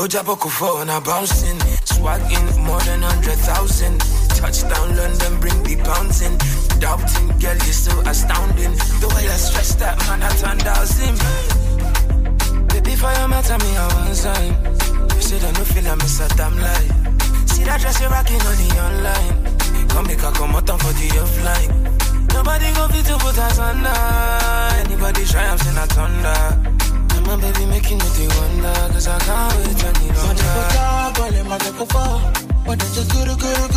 Ojaboko 0.00 0.48
for 0.48 0.82
na 0.86 0.98
bouncing. 0.98 1.60
Swagging 1.84 2.64
more 2.64 2.80
than 2.88 3.02
hundred 3.02 3.36
thousand. 3.44 4.00
Touchdown 4.32 4.96
London, 4.96 5.38
bring 5.40 5.62
the 5.62 5.76
bouncing. 5.84 6.38
Doubting, 6.80 7.28
girl, 7.36 7.60
you're 7.68 7.76
so 7.76 7.92
astounding. 8.08 8.72
The 9.04 9.12
way 9.12 9.28
I 9.28 9.36
stretch 9.36 9.76
that 9.76 9.98
man, 10.08 10.22
I 10.22 10.32
turned 10.40 10.62
thousand. 10.64 11.20
Baby, 12.68 12.96
for 12.96 13.12
your 13.12 13.28
matter, 13.28 13.58
me, 13.60 13.76
I 13.76 13.84
want 13.92 14.16
sign. 14.16 14.56
You 15.16 15.20
said 15.20 15.44
I 15.44 15.52
no 15.52 15.64
feel 15.68 15.86
I 15.86 15.94
miss 15.96 16.16
a 16.24 16.28
damn 16.32 16.56
lie. 16.56 16.88
See 17.44 17.64
that 17.64 17.82
dress 17.84 18.00
you're 18.00 18.08
rocking 18.08 18.40
on 18.40 18.56
the 18.56 18.68
online. 18.80 19.88
Come 19.88 20.06
make 20.06 20.22
a 20.22 20.32
come 20.32 20.56
out 20.56 20.64
for 20.80 20.92
the 20.96 21.08
offline. 21.20 21.76
Nobody 22.32 22.72
go 22.72 22.88
fit 22.88 23.04
to 23.04 23.18
put 23.18 23.36
us 23.36 23.58
under. 23.58 23.92
Anybody 24.80 25.26
try, 25.26 25.44
I'm 25.44 25.58
saying 25.58 25.76
I 25.76 25.84
thunder. 25.92 26.69
My 27.30 27.36
baby 27.36 27.64
making 27.66 27.98
me 27.98 28.08
the 28.18 28.26
wonder. 28.26 28.92
Cause 28.92 29.06
I 29.06 29.16
can't 29.20 29.54
wait 29.54 29.78
go 29.78 30.18
longer. 30.18 30.42
job, 30.74 31.18
ole, 31.22 31.44
mala 31.46 31.70
go 31.78 31.84
fall. 31.86 32.18
But 32.66 32.82
I 32.82 32.86
just 32.90 33.06
guru, 33.12 33.36
guru, 33.38 33.38
guru, 33.38 33.69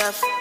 kill 0.00 0.39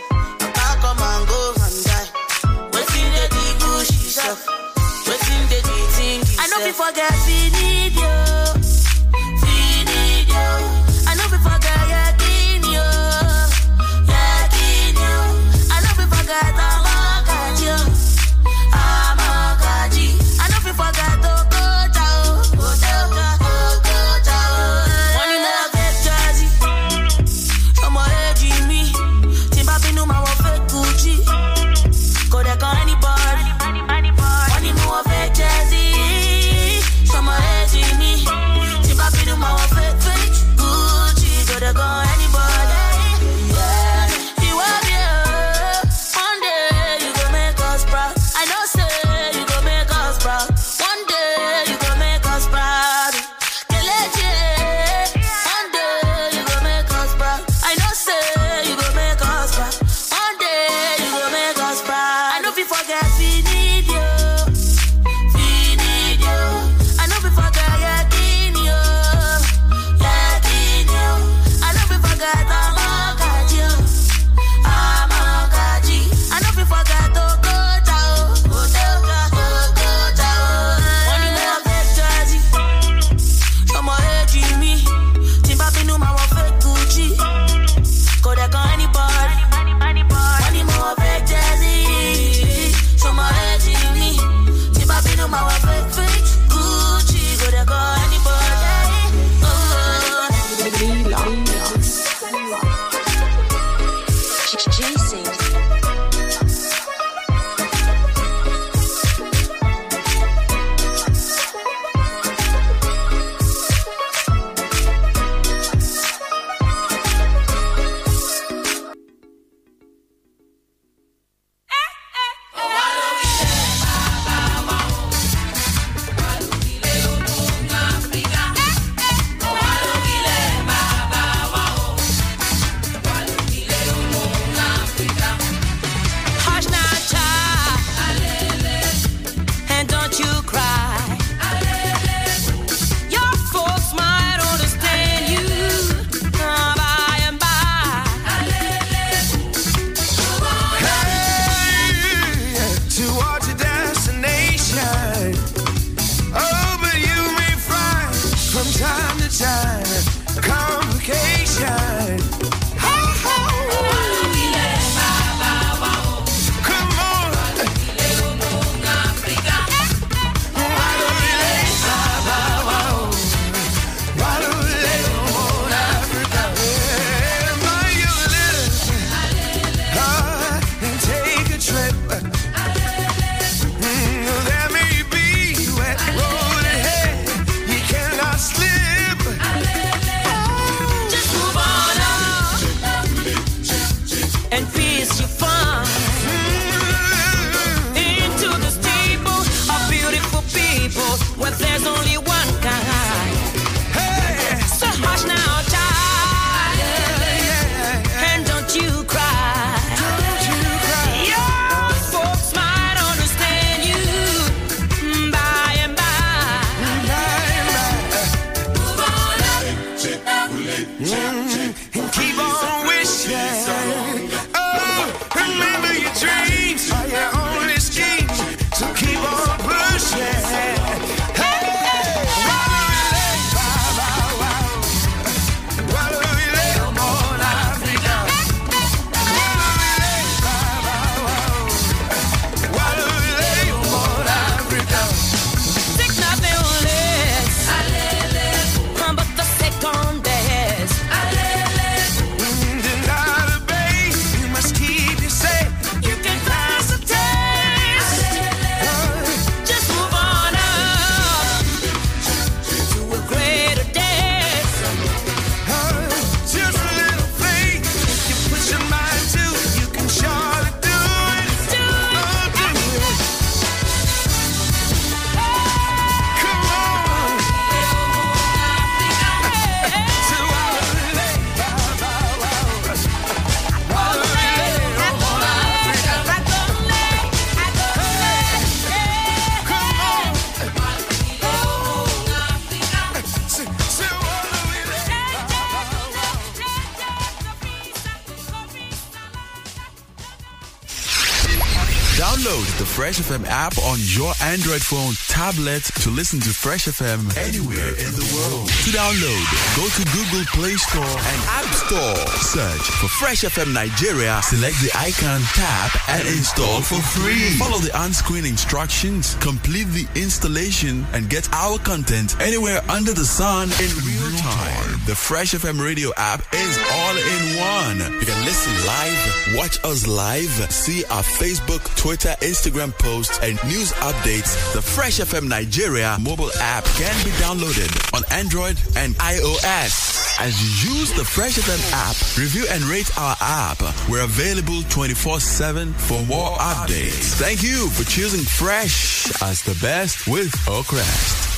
FM 303.19 303.45
app 303.47 303.77
on 303.79 303.97
your 304.01 304.33
Android 304.41 304.81
phone, 304.81 305.13
tablet 305.27 305.83
to 306.01 306.09
listen 306.09 306.39
to 306.39 306.49
Fresh 306.49 306.85
FM 306.85 307.35
anywhere 307.37 307.89
in 307.89 308.11
the 308.15 308.25
world. 308.35 308.78
To 308.89 308.95
download, 308.95 309.45
go 309.77 309.85
to 309.87 310.03
Google 310.17 310.45
Play 310.51 310.73
Store 310.73 311.03
and 311.03 311.41
App 311.45 311.65
Store. 311.75 312.27
Search 312.41 312.81
for 312.97 313.07
Fresh 313.07 313.41
FM 313.43 313.71
Nigeria, 313.71 314.41
select 314.41 314.81
the 314.81 314.89
icon, 314.97 315.41
tap, 315.53 315.91
and 316.09 316.27
install 316.27 316.81
for 316.81 316.99
free. 317.13 317.51
Follow 317.59 317.77
the 317.77 317.95
on-screen 317.95 318.45
instructions, 318.47 319.35
complete 319.35 319.83
the 319.89 320.07
installation, 320.15 321.05
and 321.13 321.29
get 321.29 321.47
our 321.53 321.77
content 321.77 322.35
anywhere 322.41 322.81
under 322.89 323.13
the 323.13 323.25
sun 323.25 323.69
in 323.77 323.89
real 324.01 324.31
time. 324.39 324.99
The 325.05 325.13
Fresh 325.13 325.51
FM 325.53 325.79
radio 325.79 326.11
app 326.17 326.41
is 326.51 326.79
all 326.91 327.15
in 327.15 327.43
one. 327.61 327.97
You 328.19 328.25
can 328.25 328.43
listen 328.43 328.73
live, 328.87 329.55
watch 329.55 329.77
us 329.83 330.07
live, 330.07 330.49
see 330.73 331.05
our 331.11 331.21
Facebook, 331.21 331.83
Twitter, 331.95 332.33
Instagram 332.41 332.97
posts, 332.97 333.37
and 333.43 333.61
news 333.65 333.91
updates. 334.01 334.73
The 334.73 334.81
Fresh 334.81 335.19
FM 335.19 335.47
Nigeria 335.47 336.17
mobile 336.19 336.49
app 336.59 336.85
can 336.97 337.13
be 337.23 337.29
downloaded 337.37 337.93
on 338.17 338.23
Android 338.31 338.78
and 338.95 339.15
iOS. 339.15 340.35
As 340.39 340.53
you 340.61 340.91
use 340.93 341.11
the 341.13 341.25
Fresh 341.25 341.57
FM 341.57 341.81
app, 341.93 342.15
review 342.37 342.65
and 342.69 342.83
rate 342.83 343.09
our 343.17 343.35
app. 343.41 343.81
We're 344.09 344.23
available 344.23 344.81
24 344.89 345.39
7 345.39 345.93
for 345.93 346.21
more 346.25 346.51
updates. 346.57 347.35
Thank 347.39 347.63
you 347.63 347.89
for 347.89 348.03
choosing 348.09 348.41
Fresh 348.41 349.41
as 349.41 349.63
the 349.63 349.77
best 349.81 350.27
with 350.27 350.51
Oakrest. 350.67 351.49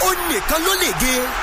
ó 0.00 0.25
nìkan 0.36 0.62
ló 0.64 0.74
lè 0.74 0.90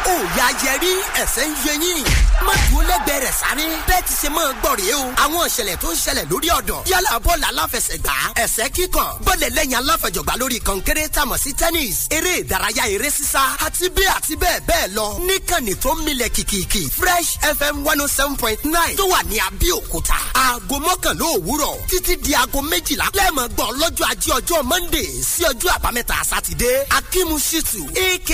ó 0.06 0.14
yá 0.38 0.48
yẹrí 0.64 0.94
ẹsẹ̀ 1.16 1.46
ń 1.48 1.54
yẹ 1.66 1.74
yín. 1.82 2.04
Má 2.46 2.54
dúró 2.72 2.88
lẹ́gbẹ̀ẹ́ 2.88 3.20
rẹ̀ 3.26 3.34
sáré. 3.42 3.66
Bẹ́ẹ̀ 3.88 4.02
ti 4.08 4.14
ṣe 4.22 4.30
máa 4.30 4.52
gbọ́ 4.62 4.76
rèé 4.80 4.94
o. 4.94 5.04
Àwọn 5.24 5.48
ìṣẹ̀lẹ̀ 5.50 5.78
tó 5.82 5.88
ń 5.92 5.96
ṣẹlẹ̀ 6.06 6.26
lórí 6.32 6.50
ọ̀dàn 6.60 6.82
yálà 6.92 7.14
bọ́ọ̀lù 7.26 7.46
aláfẹsẹ̀gbá 7.50 8.14
ẹsẹ̀ 8.44 8.70
kíkàn 8.76 9.10
bọ́ọ̀lù 9.26 9.48
lẹ́yìn 9.58 9.78
aláfẹjọ̀gbá 9.82 10.34
lórí 10.42 10.58
kọ̀ǹkẹ́rẹ́ 10.68 11.08
tàmọ̀ 11.16 11.38
sí 11.44 11.52
tennis 11.60 11.98
eré 12.18 12.34
ìdárayá 12.42 12.84
eré 12.96 13.10
sísá 13.18 13.42
àti 13.66 13.86
bẹ́ẹ̀ 13.98 14.12
àti 14.18 14.34
bẹ́ẹ̀ 14.42 14.60
bẹ́ẹ̀ 14.70 14.88
lọ. 14.98 15.08
Níkànnì 15.28 15.74
tó 15.84 15.90
ń 15.96 16.00
milẹ̀ 16.06 16.30
kìkìkì 16.36 16.84
fresh 17.00 17.30
fm 17.58 17.76
one 17.92 18.02
oh 18.02 18.08
seven 18.18 18.36
point 18.42 18.60
nine 18.66 18.96
tó 19.00 19.06
wà 19.14 19.20
ní 19.30 19.38
abẹ́òkúta. 19.48 20.18
Aago 20.44 20.76
mọ́kànlá 20.88 21.26
òwúrọ̀ 21.38 21.76
títí 21.90 22.14
di 22.24 22.32
aago 22.40 22.60
méjìlá. 22.72 23.06
Lẹ́ẹ̀mọ̀ 23.18 23.48
gbọ́ 23.56 23.68
lọ́jọ́ 23.82 24.06
ajé 24.12 24.30
ọjọ́ 24.40 24.60
monday 24.72 25.10
sí 25.32 25.42
ọjọ́ 25.52 25.70
àbámẹ́ta 25.78 26.16
sátidé. 26.30 26.72
Akimu 26.98 27.36
ak 27.36 28.30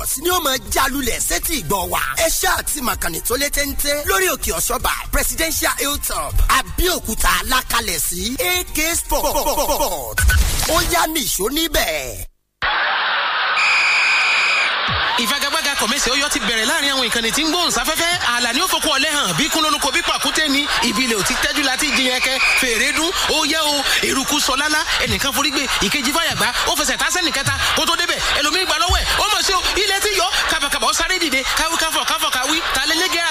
sports 0.00 0.18
ni 0.22 0.30
ó 0.30 0.40
máa 0.40 0.56
jalulẹ̀ 0.72 1.20
sétí 1.20 1.54
ìgbọ́ 1.60 1.88
wa 1.92 2.00
ẹ 2.24 2.28
ṣáà 2.28 2.62
ti 2.62 2.80
màkànnì 2.80 3.20
tó 3.28 3.34
lé 3.36 3.48
téńté 3.50 3.92
lórí 4.08 4.26
òkè 4.34 4.50
ọ̀ṣọ́bà 4.58 4.92
presidential 5.12 5.72
hilltop 5.78 6.34
abẹ́òkúta 6.58 7.28
alákalẹ̀ 7.40 8.00
sí 8.08 8.36
ak 8.52 8.78
sports 8.96 10.22
ó 10.74 10.76
yá 10.92 11.02
nìṣó 11.14 11.44
níbẹ̀. 11.56 12.26
Ìfagagbága 15.22 15.72
kọ̀mẹ́sì 15.80 16.08
ọyọ́ 16.14 16.28
ti 16.32 16.38
bẹ̀rẹ̀ 16.40 16.66
láàárín 16.70 16.92
àwọn 16.94 17.06
ìkànnì 17.08 17.30
tí 17.36 17.42
ń 17.44 17.48
gbóhùn 17.52 17.70
sáfẹ́fẹ́. 17.76 18.12
Ààlà 18.32 18.52
ni 18.52 18.60
ó 18.60 18.66
fokú 18.72 18.88
ọlẹ́ 18.96 19.10
hàn. 19.16 19.32
Bí 19.38 19.44
kúnlónúkọ 19.52 19.90
bí 19.94 20.00
pàkúté 20.02 20.48
ni. 20.48 20.66
Ìbílẹ̀ 20.88 21.16
ò 21.20 21.22
ti 21.28 21.34
tẹ́jú 21.42 21.62
láti 21.64 21.86
jiyàn 21.96 22.20
kẹ 22.20 22.34
fèrè 22.60 22.88
dún. 22.96 23.10
Ó 23.36 23.44
yẹ 23.52 23.58
o. 23.72 23.82
Eruku 24.08 24.40
sọ 24.40 24.54
lálá. 24.56 24.80
Ẹnìkan 25.04 25.32
forí 25.36 25.50
gbé. 25.50 25.66
Ìkejì 25.86 26.12
fàyàgbá 26.16 26.48
ó 26.70 26.72
fẹsẹ̀ 26.78 26.96
tá 26.96 27.06
sẹ́nì 27.14 27.30
kẹta. 27.32 27.54
Kó 27.76 27.84
tó 27.86 27.94
débẹ̀ 27.96 28.18
ẹlòmíì 28.38 28.64
gbà 28.66 28.76
lọ́wọ́ 28.82 28.98
ẹ̀. 29.00 29.04
Ó 29.18 29.24
mọ̀ 29.34 29.42
sí 29.46 29.52
o. 29.52 29.60
Ilẹ̀ 29.76 30.00
ti 30.00 30.10
yọ. 30.18 30.26
Kàbàkàbà 30.50 30.86
ó 30.86 30.92
sáré 30.92 31.18
dìde. 31.20 31.42
Káwé 31.58 31.76